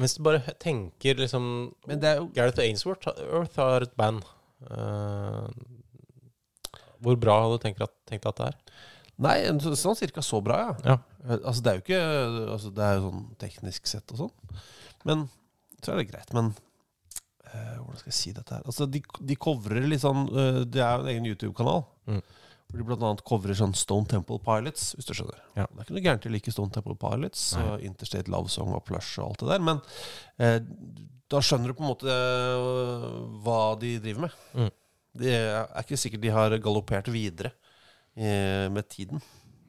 [0.01, 1.45] Hvis du bare tenker liksom
[1.89, 4.25] men det er jo Gareth Ainsworth Earth har et band.
[4.69, 5.49] Eh,
[7.05, 8.61] hvor bra hadde du tenkt at, tenkt at det er?
[9.25, 9.35] Nei,
[9.79, 10.75] sånn cirka så bra, ja.
[10.93, 10.99] Ja.
[11.25, 12.03] Eh, Altså, det er jo ikke
[12.53, 14.63] altså, Det er jo sånn teknisk sett og sånn.
[15.09, 15.27] Men
[15.81, 16.33] så er det greit.
[16.37, 16.51] Men
[17.49, 18.65] eh, hvordan skal jeg si dette her?
[18.69, 21.85] Altså, de, de covrer litt sånn eh, Det er jo en egen YouTube-kanal.
[22.11, 22.21] Mm.
[22.75, 25.41] Hvor de annet covrer sånn Stone Temple Pilots, hvis du skjønner.
[25.55, 25.67] Ja.
[25.71, 27.65] Det er ikke noe gærent i å like Stone Temple Pilots Nei.
[27.71, 29.83] og Interstate Love Song og Plush og alt det der, men
[30.43, 30.59] eh,
[31.31, 33.05] da skjønner du på en måte eh,
[33.47, 34.41] hva de driver med.
[34.59, 34.73] Mm.
[35.25, 37.53] Det er ikke sikkert de har galoppert videre
[38.19, 39.23] eh, med tiden.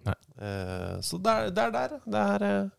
[0.06, 1.94] Eh, så det er, det er der.
[2.06, 2.74] Det er eh,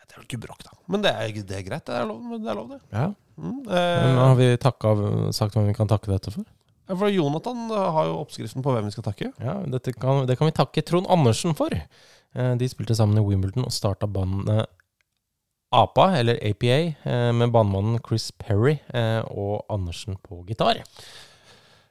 [0.00, 0.78] Det er vel ikke bråk, da.
[0.90, 1.84] Men det er, det er greit.
[1.86, 2.40] Det er lov, det.
[2.46, 2.80] Er lov, det.
[2.94, 3.08] Ja.
[3.40, 5.04] Mm, Men eh, har vi takket,
[5.36, 6.46] sagt hvem vi kan takke dette for?
[6.90, 9.30] Ja, for Jonathan eh, har jo oppskriften på hvem vi skal takke.
[9.38, 9.56] Ja,
[10.02, 11.70] kan, Det kan vi takke Trond Andersen for.
[11.72, 14.66] Eh, De spilte sammen i Wimbledon og starta bandet
[15.70, 20.82] APA, eller APA, eh, med bandmannen Chris Perry eh, og Andersen på gitar.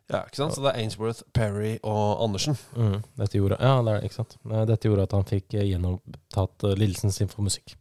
[0.10, 0.56] Ja, ikke sant?
[0.58, 2.58] Så det er Ainsworth, Perry og Andersen.
[2.76, 4.26] Mm, dette gjorde, ja, det er?
[4.50, 7.76] Eh, Dette gjorde at han fikk gjennomtatt gjenopptatt eh, lidelsen sin for musikk.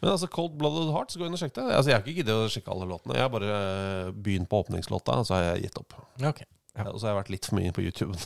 [0.00, 1.64] Men altså Cold Blooded så gå inn og sjekk det.
[1.68, 3.16] Altså, jeg har ikke giddet å sjekke alle låtene.
[3.18, 5.98] Jeg har bare eh, begynt på åpningslåta, så har jeg gitt opp.
[6.22, 6.34] Ja.
[6.76, 8.16] Ja, Og så har jeg vært litt for mye på YouTube.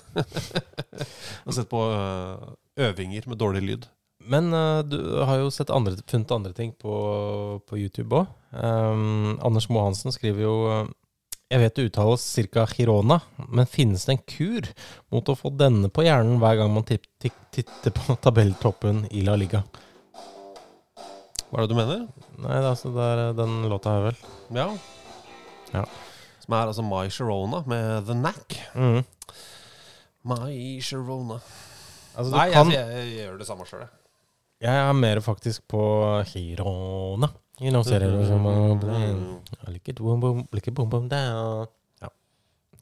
[1.46, 2.46] og sett på eh,
[2.88, 3.90] øvinger med dårlig lyd.
[4.30, 6.94] Men uh, du har jo sett andre, funnet andre ting på,
[7.64, 8.32] på YouTube òg.
[8.50, 10.54] Anders Moe Hansen skriver jo
[11.46, 12.64] Jeg vet det uttales ca.
[12.66, 14.66] Girona, men finnes det en kur
[15.14, 19.62] mot å få denne på hjernen hver gang man titter på tabelltoppen i La Liga?
[21.50, 22.02] Hva er det du mener?
[22.38, 24.18] Nei, det er altså det er den låta her, vel.
[24.54, 24.66] Ja.
[25.74, 25.82] Ja.
[26.44, 28.54] Som er altså My Sharona med The Knack.
[28.74, 29.00] Mm.
[30.30, 31.40] My Sharona.
[32.14, 33.90] Altså, Nei, kan, jeg, jeg, jeg gjør det samme sjøl, jeg.
[34.66, 35.82] jeg er mer faktisk på
[36.32, 37.30] Hirona.
[37.60, 41.66] You know, ser som, I like it, boom, boom, like it, boom, boom, down.
[42.00, 42.08] Ja.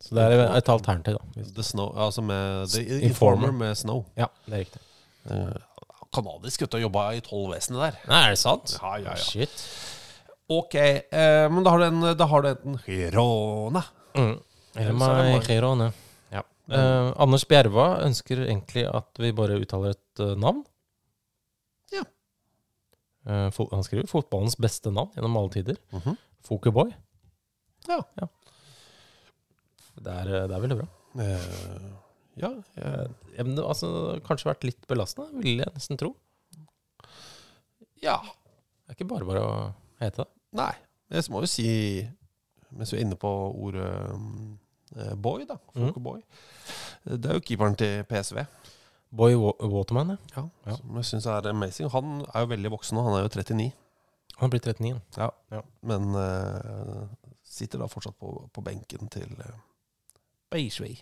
[0.00, 1.46] Så det er et alternativ, da.
[1.56, 3.08] The Snow, altså med The Informer.
[3.08, 4.04] Informer med Snow.
[4.16, 4.84] Ja, det er riktig.
[5.30, 5.56] Eh,
[6.18, 7.98] Kanadisk gutt og jobba i tollvesenet der.
[8.10, 8.74] Nei, er det sant?
[8.82, 9.22] Ja, ja, ja.
[9.22, 9.64] Shit.
[10.48, 13.84] Ok, eh, men da har du, en, da har du enten Girona
[14.18, 14.38] Mm.
[14.74, 15.92] Meg, meg.
[16.32, 16.40] Ja.
[16.72, 20.64] Eh, Anders Bjerva ønsker egentlig at vi bare uttaler et eh, navn.
[21.94, 22.02] Ja.
[23.28, 25.78] Eh, han skriver 'fotballens beste navn gjennom alle tider'.
[25.92, 26.16] Mhm.
[26.48, 26.90] Fokuboy.
[27.88, 28.00] Ja.
[29.98, 30.88] Det er, eh, det er veldig bra.
[31.18, 32.07] Eh,
[32.40, 36.14] ja, Eh, ja, men har altså, kanskje vært litt belastende, vil jeg nesten tro.
[38.02, 38.20] ja.
[38.88, 39.56] Det er ikke bare bare å
[40.00, 40.30] hete det.
[40.56, 40.72] Nei.
[41.12, 41.66] Jeg må jo si,
[42.72, 43.90] mens vi er inne på ordet
[44.96, 45.58] eh, boy, da.
[45.74, 45.92] Mhm.
[46.00, 46.22] boy.
[47.04, 48.46] Det er jo keeperen til PSV.
[49.10, 50.42] Boy Waterman, ja.
[50.64, 50.76] Ja.
[50.76, 51.90] Som jeg syns er amazing.
[51.92, 53.04] Han er jo veldig voksen nå.
[53.04, 53.70] Han er jo 39.
[54.38, 55.00] Han blir blitt 39.
[55.16, 55.30] Ja.
[55.50, 55.62] Ja.
[55.82, 57.04] Men eh,
[57.44, 59.56] sitter da fortsatt på, på benken til uh,
[60.52, 60.94] Beisvei.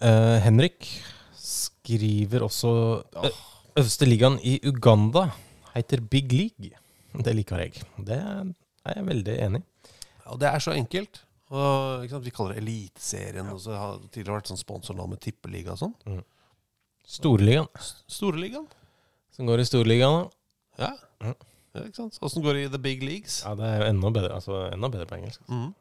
[0.00, 0.86] Eh, Henrik
[1.36, 2.70] skriver også
[3.16, 3.42] uh,
[3.76, 5.28] Øverste ligaen i Uganda
[5.74, 6.72] heter Big League.
[7.12, 7.82] Det liker jeg.
[7.98, 9.92] Det er jeg veldig enig i.
[10.22, 11.22] Ja, det er så enkelt.
[11.52, 12.04] Og?
[12.24, 13.48] Vi kaller det Eliteserien.
[13.52, 15.94] Og så har det tidligere vært sånn sponsornavn med Tippeliga og sånn.
[16.08, 16.22] Mm.
[17.12, 17.68] Storligaen.
[18.08, 18.68] Storligaen.
[19.32, 20.86] som går i Storligaen, da.
[20.86, 20.92] Ja.
[21.24, 21.34] Mm.
[21.74, 21.84] ja.
[21.86, 22.18] Ikke sant?
[22.24, 23.40] Åssen går det i The Big Leagues?
[23.44, 25.40] Ja, det er jo enda bedre, altså, enda bedre på engelsk.
[25.48, 25.72] Mm.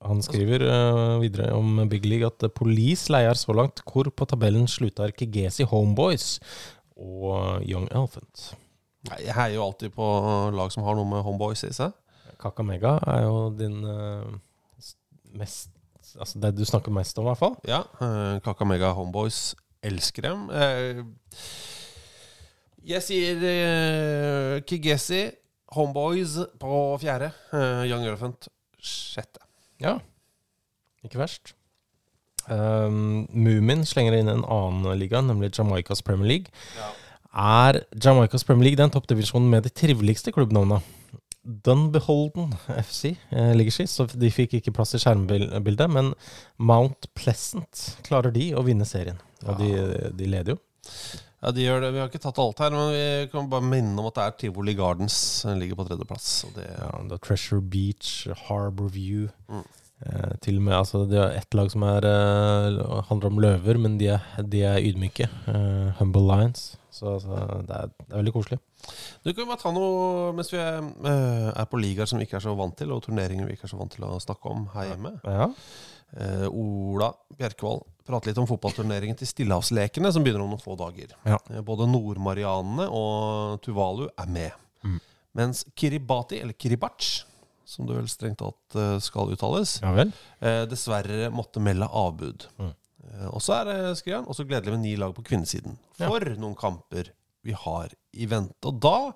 [0.00, 4.26] Han skriver uh, videre om Big League at eh, Police leier så langt hvor på
[4.28, 6.38] tabellen slutter Kigesi Homeboys
[6.96, 8.54] og Young Elephant.
[9.08, 10.06] Nei, jeg heier jo alltid på
[10.56, 11.92] lag som har noe med homeboys i seg.
[12.40, 14.24] Kakamega er jo din uh,
[15.36, 15.76] mest
[16.18, 17.52] Altså det du snakker mest om, i hvert fall.
[17.70, 17.84] Ja.
[18.00, 19.52] Uh, Kakamega Homeboys
[19.86, 20.48] elsker dem.
[20.50, 21.04] Uh,
[22.82, 23.44] jeg sier
[24.66, 25.20] Kigesi
[25.76, 27.30] Homeboys på fjerde.
[27.52, 28.48] eh, Young Elephant
[28.80, 29.44] sjette.
[29.80, 29.98] Ja.
[31.04, 31.54] Ikke verst.
[32.50, 36.64] Um, Moomin slenger inn en annen liga, nemlig Jamaicas Premier League.
[37.30, 40.80] Er Jamaicas Premier League den toppdivisjonen med de triveligste klubbnavnene?
[41.64, 42.52] Dunbeholden
[42.82, 45.88] FC eh, ligger sist, så de fikk ikke plass i skjermbildet.
[45.88, 46.12] Men
[46.58, 49.20] Mount Pleasant klarer de å vinne serien.
[49.46, 49.70] Og de,
[50.16, 50.60] de leder jo.
[51.40, 51.92] Ja, de gjør det.
[51.94, 54.38] Vi har ikke tatt alt her, men vi kan bare minne om at det er
[54.42, 56.30] Tivoli Gardens som ligger på tredjeplass.
[56.56, 59.30] Det, Ja, det er Treasure Beach, Harbor View.
[59.48, 59.64] Mm.
[60.00, 63.78] Eh, til og med, altså Det er ett lag som er, eh, handler om løver,
[63.78, 65.28] men de er, de er ydmyke.
[65.48, 66.76] Eh, Humble Lions.
[66.90, 67.36] Så altså,
[67.68, 68.58] det, er, det er veldig koselig.
[69.24, 72.36] Du kan bare ta noe mens vi er, eh, er på ligaer som vi ikke
[72.40, 74.66] er så vant til, og turneringer vi ikke er så vant til å snakke om
[74.74, 75.14] her hjemme.
[75.24, 75.36] Ja.
[75.46, 75.48] Ja.
[76.18, 81.14] Eh, Ola Bjerkvold prater litt om fotballturneringen til Stillehavslekene, som begynner om noen få dager.
[81.28, 81.38] Ja.
[81.50, 84.56] Eh, både Nord-Marianene og Tuvalu er med.
[84.82, 84.98] Mm.
[85.38, 87.22] Mens Kiribati, eller Kiribach,
[87.70, 92.48] som det vel strengt tatt eh, skal uttales, ja eh, dessverre måtte melde avbud.
[92.58, 92.74] Mm.
[93.06, 95.78] Eh, og så er det, skriver også gledelig med ni lag på kvinnesiden.
[96.00, 96.08] Ja.
[96.08, 97.12] For noen kamper
[97.46, 98.58] vi har i vente.
[98.68, 99.12] Og da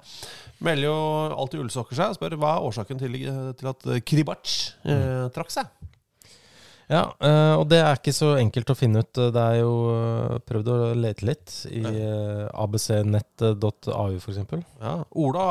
[0.64, 0.94] melder jo
[1.34, 3.18] alltid Ullsokker seg og spør hva er årsaken til,
[3.58, 4.54] til at Kiribach
[4.86, 5.68] eh, trakk seg.
[6.90, 9.12] Ja, eh, og det er ikke så enkelt å finne ut.
[9.16, 14.42] Det er jo eh, prøvd å lete litt i uh, abcnett.au, f.eks.
[14.82, 15.46] Ja, Ola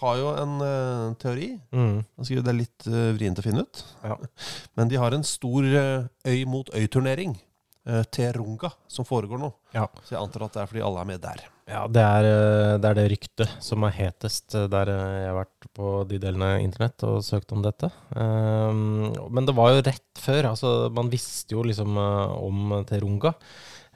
[0.00, 1.50] har jo en eh, teori.
[1.72, 1.96] Mm.
[2.04, 3.84] Han skriver det er litt vrient å finne ut.
[4.04, 4.18] Ja.
[4.76, 7.36] Men de har en stor eh, øy mot øy-turnering.
[7.84, 9.50] Uh, Terunga, som foregår nå.
[9.76, 9.88] Ja.
[10.06, 11.42] Så jeg antar at det er fordi alle er med der.
[11.64, 15.28] Ja, det er, eh, det er det ryktet som er hetest eh, der eh, jeg
[15.30, 17.88] har vært på de delene internett og søkt om dette.
[18.12, 20.50] Um, men det var jo rett før.
[20.50, 23.32] altså Man visste jo liksom eh, om Terunga.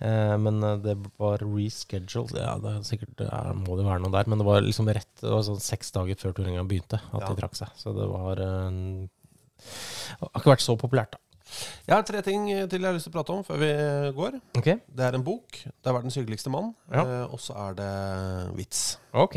[0.01, 2.41] Eh, men eh, det var rescheduled.
[2.41, 4.33] Ja, det er sikkert er, må det være noe der.
[4.33, 7.29] Men det var liksom rett Det var sånn seks dager før turneringa begynte at Ja.
[7.29, 7.77] de trakk seg.
[7.77, 8.71] Så det var eh,
[9.61, 11.21] Det har ikke vært så populært, da.
[11.87, 13.71] Jeg har tre ting til jeg har lyst til å prate om før vi
[14.17, 14.39] går.
[14.61, 14.79] Okay.
[14.87, 15.59] Det er en bok.
[15.65, 16.75] Det er 'Verdens hyggeligste mann'.
[16.93, 17.05] Ja.
[17.05, 18.99] Eh, og så er det vits.
[19.13, 19.37] Ok.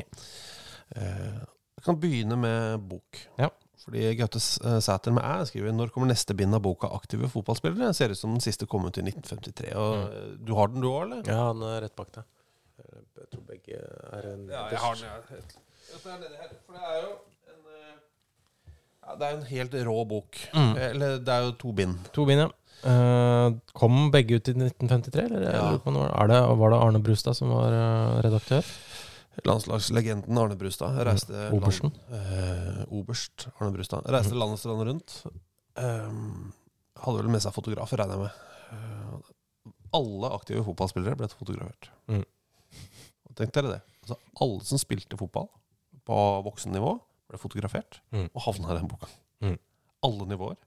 [0.95, 1.39] Eh,
[1.78, 3.28] jeg kan begynne med bok.
[3.39, 3.49] Ja.
[3.82, 7.93] Fordi Gaute eh, Sæter med æ skriver når kommer neste bind av boka 'Aktive fotballspillere'?
[7.93, 9.74] Ser ut som den siste kom ut i 1953.
[9.76, 10.45] Og mm.
[10.45, 11.24] Du har den du òg, eller?
[11.26, 12.24] Ja, han er rett bak deg.
[13.22, 15.03] Jeg tror begge er en Ja, jeg har den.
[15.03, 15.22] her
[16.65, 17.31] For det er jo eh, ja,
[19.20, 20.39] Det er jo en helt rå bok.
[20.55, 20.72] Mm.
[20.88, 21.97] Eller det er jo to bind.
[22.16, 22.49] To bind, ja.
[22.82, 25.43] Uh, kom begge ut i 1953, eller?
[25.53, 25.66] Ja.
[25.78, 28.66] det var, er det, var det Arne Brustad som var eh, redaktør?
[29.45, 31.53] Landslagslegenden Arne Brustad reiste Mm.
[31.59, 31.93] Obersten.
[32.09, 35.20] Land, uh, oberst Arne Brustad reiste land og strand rundt.
[35.78, 39.30] Hadde vel med seg fotografer, regner jeg med.
[39.97, 41.89] Alle aktive fotballspillere ble fotografert.
[42.12, 42.26] Mm.
[43.38, 43.80] Tenk dere det.
[44.03, 45.47] Altså, alle som spilte fotball
[46.07, 46.95] på voksennivå,
[47.32, 48.28] ble fotografert Mm.
[48.34, 49.08] og havna i den boka.
[49.42, 49.58] Mm.
[50.06, 50.58] Alle nivåer,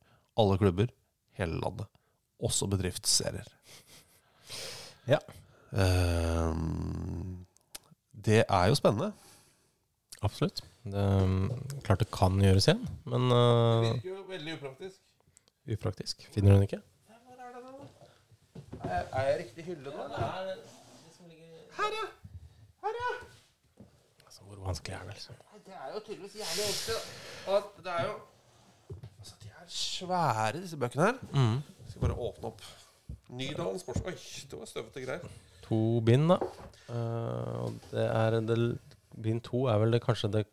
[0.41, 0.91] alle klubber,
[1.39, 1.87] hele landet.
[2.45, 3.47] Også bedriftsserier.
[5.09, 5.19] Ja.
[5.75, 7.47] Um,
[8.25, 9.13] det er jo spennende.
[10.25, 10.63] Absolutt.
[10.85, 11.49] Det, um,
[11.85, 14.99] klart det kan gjøres igjen, men det virker jo veldig upraktisk.
[15.77, 16.27] upraktisk.
[16.35, 16.81] Finner du den ikke?
[18.85, 20.09] Er, er jeg riktig hylle nå?
[21.79, 22.05] Her, ja!
[22.85, 23.09] Her, ja!
[24.65, 25.19] Vanskelig er det?
[25.19, 25.43] liksom?
[25.67, 27.03] Det er jo tydeligvis jævlig vanskelig.
[27.47, 28.15] Og det er jo
[29.19, 31.21] Altså, de er svære, disse bøkene her.
[31.33, 31.55] Mm.
[31.55, 32.65] Jeg skal bare åpne opp.
[33.29, 34.03] Nydalen sports...
[34.05, 34.17] Oi,
[34.51, 35.39] det var støvete greier.
[35.65, 36.37] To bind, da.
[37.65, 38.59] Og det er det,
[39.23, 40.45] Bind to er vel det, kanskje det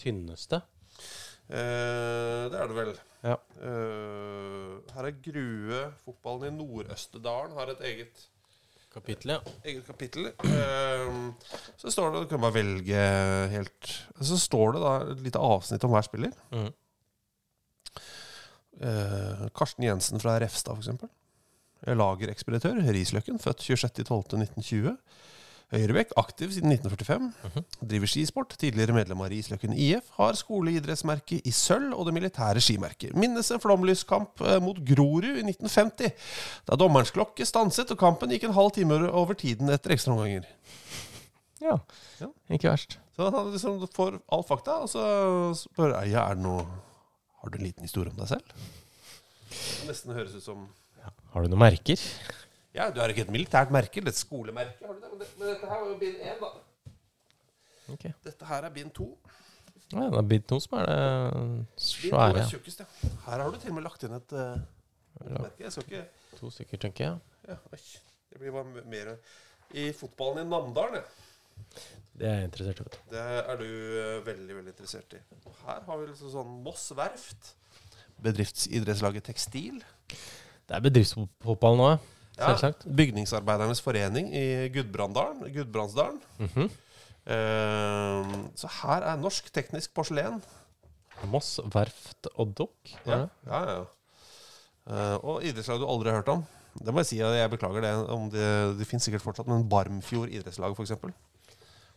[0.00, 0.62] tynneste.
[1.50, 2.92] Uh, det er det vel.
[3.26, 3.36] Ja.
[3.60, 5.80] Uh, her er Grue.
[6.04, 8.26] Fotballen i Nord-Østerdalen har et eget
[8.90, 9.54] Kapittel, ja.
[9.62, 10.32] Eget kapittel.
[10.50, 11.32] Ehm,
[11.78, 13.02] så står det Du kan bare velge
[13.52, 16.34] helt Så står det da et lite avsnitt om hver spiller.
[16.50, 16.72] Mm.
[18.80, 21.06] Eh, Karsten Jensen fra Refstad, f.eks.
[21.86, 22.82] Lagerekspeditør.
[22.92, 24.96] Risløkken, født 26.12.1920.
[25.70, 27.28] Høyrebekk, aktiv siden 1945.
[27.86, 28.54] Driver skisport.
[28.58, 30.08] Tidligere medlem av Risløkken IF.
[30.16, 33.14] Har skoleidrettsmerke i sølv og det militære skimerket.
[33.14, 36.10] Minnes en flomlyskamp eh, mot Grorud i 1950.
[36.66, 40.48] Da dommerens klokke stanset og kampen gikk en halv time over tiden etter ekstraomganger.
[41.62, 41.78] Ja.
[42.18, 42.32] Ja.
[42.50, 42.98] Ikke verst.
[43.14, 45.06] Så han liksom får all fakta, og så
[45.54, 46.66] spør jeg ja, er det noe
[47.40, 48.54] Har du en liten historie om deg selv?
[49.50, 50.66] Det nesten høres ut som
[51.30, 52.00] Har du noen merker?
[52.74, 54.78] Ja, du har ikke et militært merke, eller et skolemerke.
[54.86, 55.10] Har du det?
[55.10, 56.50] Men, det, men dette her var jo bind én, da.
[57.90, 58.04] Ok.
[58.24, 59.08] Dette her er bind to.
[59.90, 62.44] Ja, det er bind to som er det Bind svære.
[62.44, 63.10] er tjukkest, ja.
[63.26, 64.60] Her har du til og med lagt inn et uh,
[65.34, 65.64] merke.
[65.64, 66.04] Jeg skal ikke
[66.38, 67.16] To stykker, tenker jeg.
[67.50, 67.80] ja, oi.
[68.30, 69.10] Det blir bare mer
[69.74, 71.72] I fotballen i Namdalen, ja.
[72.20, 73.00] Det er jeg interessert i.
[73.10, 75.24] Det er du uh, veldig, veldig interessert i.
[75.64, 77.50] Her har vi liksom sånn Moss Verft.
[78.22, 79.82] Bedriftsidrettslaget Tekstil.
[80.14, 82.00] Det er bedriftsfotball nå, ja.
[82.40, 86.22] Ja, Bygningsarbeidernes forening i Gudbrandsdalen.
[86.38, 86.70] Mm -hmm.
[87.30, 90.42] Eh, så her er norsk teknisk porselen.
[91.28, 92.94] Moss verft og dokk.
[93.06, 93.80] Ja, ja, ja.
[94.90, 96.44] Uh, og idrettslag du aldri har hørt om.
[96.80, 97.92] Det må jeg si, jeg beklager det.
[98.10, 100.90] Om det, det finnes sikkert fortsatt, men Barmfjord idrettslag, f.eks.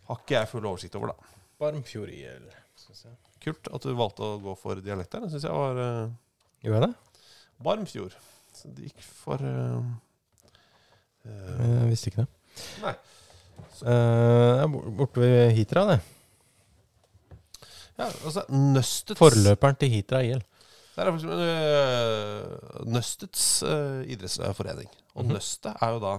[0.09, 1.39] Har ikke jeg full oversikt over, da.
[1.61, 2.51] Barmfjord IL.
[3.43, 5.25] Kult at du valgte å gå for dialekt der.
[5.25, 6.11] Det syns jeg var uh,
[6.63, 6.93] Gjør jeg det?
[7.63, 8.17] Barmfjord.
[8.53, 9.87] Så det gikk for eh, eh,
[11.25, 12.27] Jeg visste ikke det.
[12.83, 12.93] Nei.
[13.83, 14.67] Eh, er
[14.97, 15.99] borte ved Hitra, det.
[17.97, 20.41] Ja, altså Nøstets Forløperen til Hitra IL.
[20.95, 24.89] Der er faktisk uh, Nøstets eh, idrettsforening.
[25.15, 25.33] Og Mhm.
[25.33, 26.13] Nøstet er jo da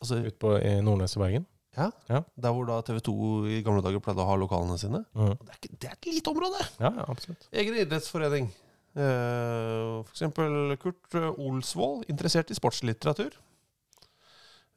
[0.00, 1.46] altså, Ute på Nordnes i Bergen.
[1.76, 2.20] ja, Ja.
[2.42, 5.04] Der hvor da TV 2 i gamle dager pleide å ha lokalene sine.
[5.14, 5.34] Mm.
[5.38, 6.64] Det, er ikke, det er et lite område!
[6.80, 7.48] Ja, ja, absolutt.
[7.52, 8.48] Egen idrettsforening.
[8.98, 13.30] Uh, eksempel Kurt eh, Olsvold, interessert i sportslitteratur.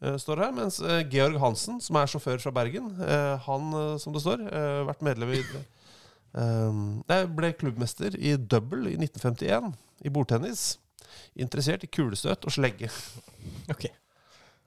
[0.01, 3.71] Eh, står her, Mens eh, Georg Hansen, som er sjåfør fra Bergen, eh, han,
[4.01, 4.43] som det står,
[4.89, 6.75] vært medlem i Jeg
[7.09, 9.73] nei, Ble klubbmester i double i 1951
[10.07, 10.77] i bordtennis.
[11.35, 12.87] Interessert i kulestøt og slegge.
[13.71, 13.89] Ok.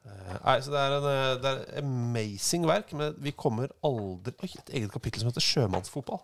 [0.05, 1.07] Eh, Nei, så det er en
[1.41, 6.21] det er amazing verk, men vi kommer aldri Oi, et eget kapittel som heter sjømannsfotball.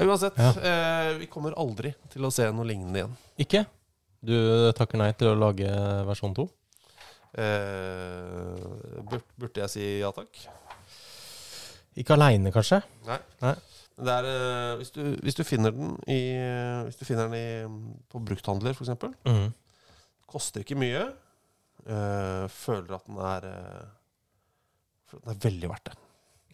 [0.00, 0.50] Uansett, Ja.
[0.56, 3.16] eh, vi kommer aldri til å se noe lignende igjen.
[3.44, 3.64] Ikke?
[4.24, 4.32] Du
[4.72, 5.68] takker nei til å lage
[6.08, 6.48] versjon to?
[7.34, 9.00] Eh,
[9.40, 10.38] burde jeg si ja takk?
[11.98, 12.80] Ikke aleine, kanskje?
[13.06, 13.18] Nei.
[13.42, 13.54] Nei.
[13.94, 16.18] Det er, eh, hvis, du, hvis du finner den i
[16.90, 18.90] du finner den i, på brukthandler, f.eks.,
[19.26, 19.52] Mm.
[20.26, 21.04] koster ikke mye.
[21.86, 23.40] eh, føler at den er
[25.14, 25.96] Den er veldig verdt det.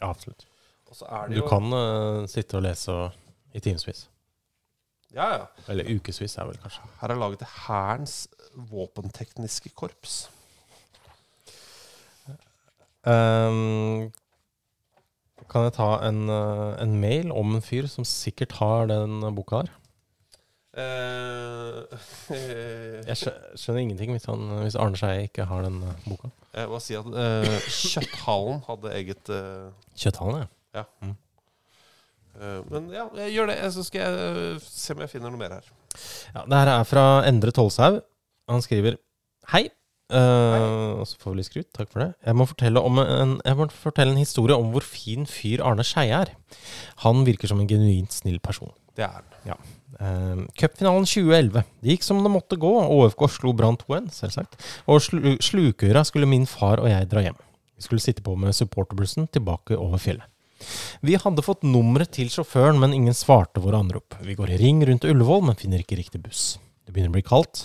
[0.02, 0.44] Ja, absolutt.
[0.90, 3.12] Det Du kan eh, sitte og lese og,
[3.54, 4.08] i timevis.
[5.14, 5.46] Ja, ja.
[5.68, 6.82] Eller ukevis, er vel kanskje.
[7.00, 10.28] Her er laget til Hærens våpentekniske korps.
[13.08, 14.10] Ehm,
[15.50, 19.62] kan jeg ta en, eh, en mail om en fyr som sikkert har den boka
[19.62, 19.70] her?
[20.80, 21.98] Eh,
[23.10, 23.16] Jeg
[23.58, 26.30] skjønner ingenting hvis, han, hvis Arne Skeie ikke har den eh, boka.
[26.54, 30.48] Jeg må si at uh, Kjøtthallen hadde eget uh, Kjøtthallen, ja.
[30.80, 31.14] Ja.
[32.40, 33.58] Eh, men ja, jeg gjør det.
[33.74, 35.68] Så skal jeg se om jeg finner noe mer her.
[36.34, 36.44] ja.
[36.46, 38.00] Det her er fra Endre Tolshaug.
[38.50, 38.98] Han skriver
[39.52, 39.68] Hei.
[40.10, 41.68] Eh, og så får vi litt skryt.
[41.76, 42.10] Takk for det.
[42.26, 42.46] Jeg må,
[43.04, 46.32] en, jeg må fortelle en historie om hvor fin fyr Arne Skeie er.
[47.04, 48.72] Han virker som en genuint snill person.
[48.98, 49.28] Det er han.
[49.46, 49.58] Ja.
[50.00, 51.62] Uh, Cupfinalen 2011.
[51.82, 52.72] Det gikk som det måtte gå.
[52.96, 54.58] ÅFK slo Brann 2-1, selvsagt.
[54.90, 57.38] Og slu Slukøra skulle min far og jeg dra hjem.
[57.76, 60.26] Vi skulle sitte på med supporterbussen tilbake over fjellet.
[61.00, 64.18] Vi hadde fått nummeret til sjåføren, men ingen svarte våre anrop.
[64.20, 66.58] Vi går i ring rundt Ullevål, men finner ikke riktig buss.
[66.90, 67.58] Det begynner å bli kaldt.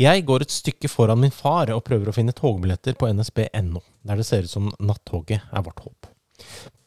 [0.00, 4.16] Jeg går et stykke foran min far og prøver å finne togbilletter på nsb.no, der
[4.16, 6.08] det ser ut som nattoget er vårt håp.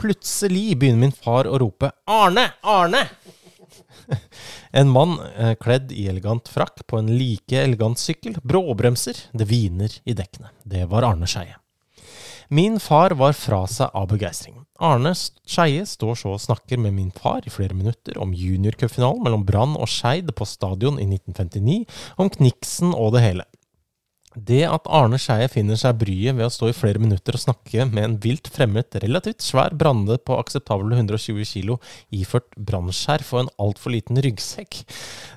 [0.02, 2.48] Plutselig begynner min far å rope 'Arne!
[2.66, 3.06] Arne!'
[4.82, 10.02] En mann eh, kledd i elegant frakk på en like elegant sykkel, bråbremser, det hviner
[10.10, 10.50] i dekkene.
[10.66, 11.54] Det var Arne Skeie.
[12.52, 14.56] Min far var fra seg av begeistring.
[14.82, 19.44] Arne Skeie står så og snakker med min far i flere minutter om juniorcupfinalen mellom
[19.46, 21.84] Brann og Skeid på stadion i 1959,
[22.18, 23.46] om Kniksen og det hele.
[24.38, 27.88] Det at Arne Skeie finner seg bryet ved å stå i flere minutter og snakke
[27.90, 31.80] med en vilt fremmed, relativt svær brande på akseptable 120 kilo,
[32.14, 34.84] iført brannskjerf og en altfor liten ryggsekk,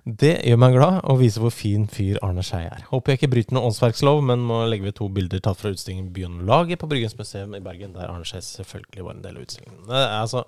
[0.04, 2.84] det gjør meg glad og viser hvor fin fyr Arne Skeie er.
[2.90, 6.12] Håper jeg ikke bryter noe åndsverkslov, men må legge ved to bilder tatt fra utstillingen
[6.12, 9.86] Bionlaget på Bryggens museum i Bergen, der Arne Skeie selvfølgelig var en del av utstillingen.
[9.88, 10.44] Det er altså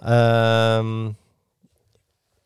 [0.00, 0.94] um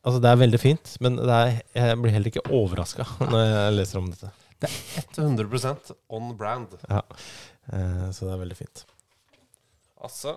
[0.06, 3.02] Altså, det er veldig fint, men er, jeg blir heller ikke overraska
[3.32, 4.30] når jeg leser om dette.
[4.60, 6.76] Det er 100% on brand.
[6.88, 7.02] Ja,
[7.72, 8.84] eh, så det er veldig fint.
[10.04, 10.36] Altså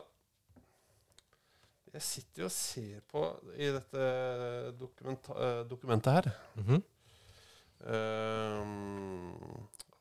[1.93, 3.21] Jeg sitter jo og ser på
[3.57, 4.03] i dette
[4.79, 6.27] dokumenta eh, dokumentet her
[6.59, 6.83] Mhm.
[7.87, 8.63] eh,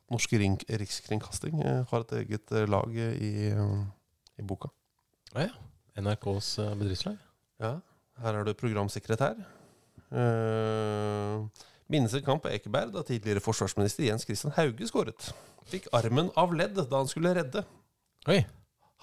[0.09, 4.69] Norske Ring Rikskringkasting har et eget lag i, i boka.
[5.35, 5.53] Ja, ja.
[6.01, 7.17] NRKs bedriftslag.
[7.61, 7.75] Ja,
[8.23, 9.35] her er du programsekretær.
[10.09, 11.45] Uh,
[11.89, 15.31] minnes en kamp på Ekeberg da tidligere forsvarsminister Jens Christian Hauge skåret.
[15.69, 17.65] Fikk armen av ledd da han skulle redde.
[18.29, 18.43] Oi.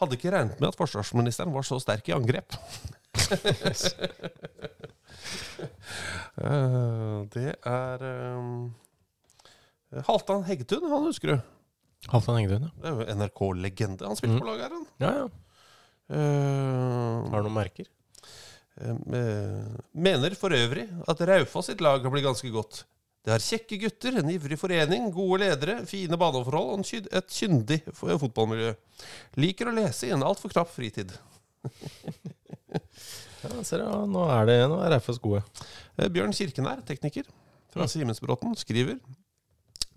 [0.00, 2.52] Hadde ikke regnet med at forsvarsministeren var så sterk i angrep.
[6.36, 8.04] uh, det er
[8.36, 8.74] um,
[10.06, 11.36] Halvdan Heggetun, han husker du?
[12.12, 12.72] Halvdan Heggetun, ja.
[12.82, 14.04] Det er jo NRK-legende.
[14.06, 14.42] Han spilte mm.
[14.44, 14.86] på laget her, han.
[15.00, 15.26] Ja, ja.
[16.06, 17.88] Uh, Har du noen merker?
[18.76, 22.82] Eh, mener for øvrig at Raufoss sitt lag blitt ganske godt.
[23.26, 28.74] Det har kjekke gutter, en ivrig forening, gode ledere, fine baneforhold og et kyndig fotballmiljø.
[29.42, 31.14] Liker å lese i en altfor knapp fritid.
[33.46, 35.42] Ja, ser du, nå er det nå er Raufoss gode.
[36.00, 37.26] Eh, Bjørn Kirkenær, tekniker
[37.70, 37.86] fra.
[37.90, 38.96] Simensbråten, skriver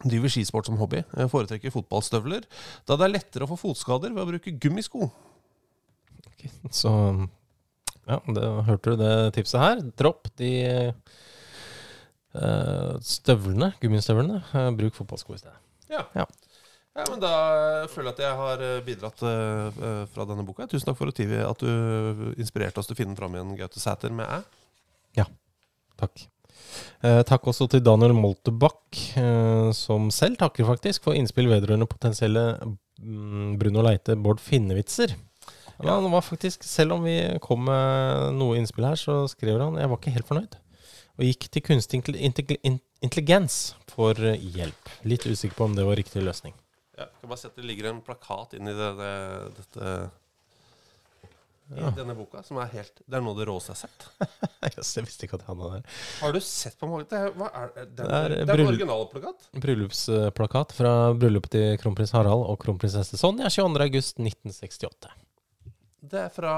[0.03, 1.01] Driver skisport som hobby.
[1.01, 2.45] Jeg Foretrekker fotballstøvler,
[2.87, 5.09] da det er lettere å få fotskader ved å bruke gummisko.
[6.71, 6.91] Så
[8.09, 9.81] ja, det, hørte du det tipset her?
[10.01, 10.49] Dropp de
[12.35, 14.41] uh, støvlene, gummistøvlene.
[14.53, 15.57] Uh, bruk fotballsko i stedet.
[15.93, 16.03] Ja.
[16.17, 16.25] Ja.
[16.97, 17.29] Ja, men Da
[17.87, 20.65] føler jeg at jeg har eh, bidratt eh, eh, fra denne boka.
[20.67, 23.79] Tusen takk for at du- at du inspirerte oss til å finne fram igjen Gaute
[23.79, 24.39] Sæter med æ.
[25.15, 25.25] Ja,
[26.01, 26.25] Takk.
[27.05, 32.43] Eh, takk også til Daniel Moltebakk, eh, som selv takker faktisk for innspill vedrørende potensielle
[32.99, 35.13] mm, Bruno Leite Bård Finne-vitser.
[35.83, 39.77] Ja, han var faktisk, Selv om vi kom med noe innspill her, så skrev han
[39.79, 40.57] jeg var ikke helt fornøyd.
[41.19, 44.89] Og gikk til kunstig intelli- intelli- in- intelligens for eh, hjelp.
[45.07, 46.53] Litt usikker på om det var riktig løsning.
[46.99, 49.13] Ja, kan bare si at Det ligger en plakat inni det, det,
[49.59, 50.09] dette
[51.69, 51.91] i Ja.
[51.93, 54.77] denne boka, som er helt Det er noe av det råeste jeg har sett.
[54.79, 55.97] Yes, jeg visste ikke at han hadde der.
[56.23, 57.05] Har du sett på mange?
[57.11, 57.29] Det er,
[57.75, 59.49] det, Det er, det er originalplakat?
[59.61, 65.11] Bryllupsplakat fra bryllupet til kronprins Harald og kronprinsesse Sonja 22.8.1968.
[66.01, 66.53] Det er fra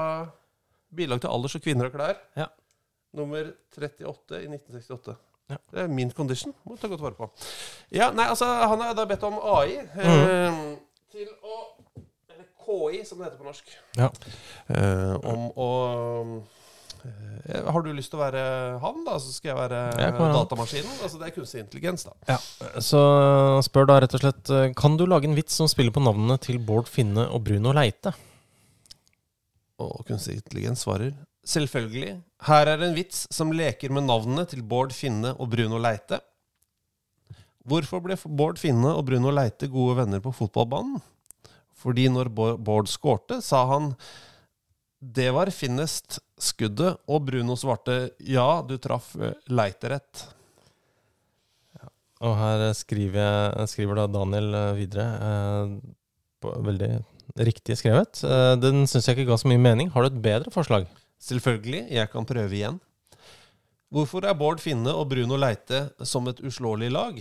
[0.92, 2.18] Bilag til alders og kvinner og klær.
[2.36, 2.46] Ja.
[3.16, 5.16] Nummer 38 i 1968.
[5.52, 5.58] Ja.
[5.72, 6.54] Det er min condition.
[6.64, 7.28] Må ta godt vare på.
[7.92, 10.62] Ja, nei, altså, Han har da bedt om AI eh,
[11.12, 11.58] til å
[12.32, 13.74] Eller KI, som det heter på norsk.
[13.98, 14.08] Ja.
[14.72, 15.68] Eh, om å
[17.04, 18.44] eh, Har du lyst til å være
[18.80, 19.18] han, da?
[19.20, 20.98] Så skal jeg være Jeg datamaskinen.
[21.02, 22.16] Altså, det er kunstig intelligens, da.
[22.36, 23.02] Ja, Så
[23.66, 26.38] spør da rett og slett eh, Kan du lage en vits som spiller på navnene
[26.40, 28.14] til Bård Finne og Bruno Leite?
[29.80, 31.14] Og kunstig intelligens svarer
[31.48, 32.20] Selvfølgelig.
[32.46, 36.20] Her er en vits som leker med navnene til Bård Finne og Bruno Leite.
[37.66, 41.00] Hvorfor ble Bård Finne og Bruno Leite gode venner på fotballbanen?
[41.82, 43.90] Fordi når Bård skårte, sa han
[45.02, 49.50] det var finnest skuddet, og Bruno svarte ja, du traff leiterett.
[49.50, 50.22] Leite rett.
[52.22, 55.72] Og her skriver, jeg, skriver da Daniel eh, videre eh,
[56.42, 56.90] på, Veldig
[57.36, 58.22] riktig skrevet.
[58.24, 59.90] Eh, Den syns jeg ikke ga så mye mening.
[59.94, 60.86] Har du et bedre forslag?
[61.22, 62.80] Selvfølgelig, jeg kan prøve igjen.
[63.92, 67.18] Hvorfor er Bård Finne og Bruno Leite som et uslåelig lag?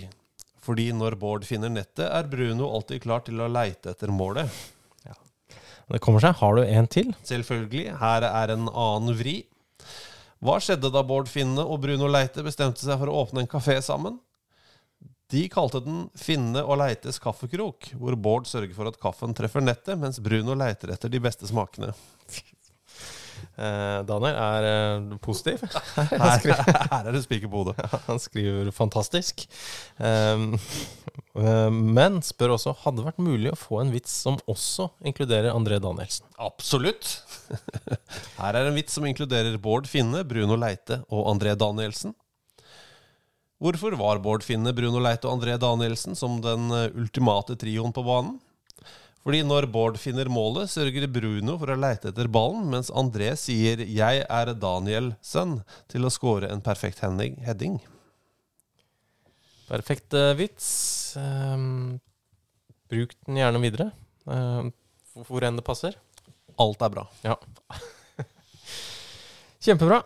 [0.61, 4.47] Fordi når Bård finner nettet, er Bruno alltid klar til å leite etter målet.
[5.91, 6.37] Det kommer seg.
[6.39, 7.09] Har du en til?
[7.27, 9.41] Selvfølgelig, her er en annen vri.
[10.41, 13.75] Hva skjedde da Bård Finne og Bruno Leite bestemte seg for å åpne en kafé
[13.83, 14.15] sammen?
[15.31, 19.95] De kalte den Finne og Leites kaffekrok, hvor Bård sørger for at kaffen treffer nettet,
[19.99, 21.93] mens Bruno leiter etter de beste smakene.
[23.61, 25.63] Eh, Daniel er eh, positiv.
[25.95, 27.75] Her, her er det spiker på hodet.
[28.07, 29.43] han skriver fantastisk.
[29.97, 30.55] Um,
[31.33, 35.79] men spør også hadde det vært mulig å få en vits som også inkluderer André
[35.83, 36.27] Danielsen.
[36.41, 37.21] Absolutt.
[38.41, 42.15] Her er en vits som inkluderer Bård Finne, Bruno Leite og André Danielsen.
[43.61, 48.01] Hvorfor var Bård Finne, Bruno Leite og André Danielsen som den eh, ultimate trioen på
[48.05, 48.39] banen?
[49.21, 53.83] Fordi når Bård finner målet, sørger Bruno for å leite etter ballen, mens André sier
[53.85, 57.77] 'jeg er Daniel-sønn' til å skåre en perfekt heading.
[59.69, 61.15] Perfekt eh, vits.
[61.15, 62.01] Um,
[62.89, 63.91] bruk den gjerne videre.
[64.25, 64.73] Um,
[65.29, 65.93] hvor enn det passer.
[66.57, 67.05] Alt er bra.
[67.21, 67.37] Ja.
[69.63, 70.01] Kjempebra.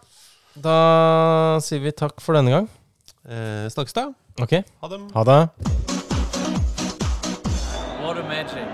[0.60, 2.68] Da sier vi takk for denne gang.
[3.30, 4.14] Eh, snakkes da.
[4.42, 4.52] Ok.
[4.82, 5.00] Ha det.
[5.14, 5.50] Ha det.
[8.02, 8.68] What a magic.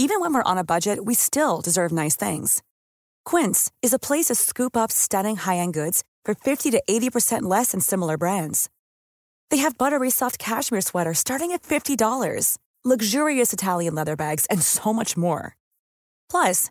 [0.00, 2.62] Even when we're on a budget, we still deserve nice things.
[3.24, 7.72] Quince is a place to scoop up stunning high-end goods for 50 to 80% less
[7.72, 8.70] than similar brands.
[9.50, 14.92] They have buttery soft cashmere sweaters starting at $50, luxurious Italian leather bags, and so
[14.92, 15.56] much more.
[16.30, 16.70] Plus,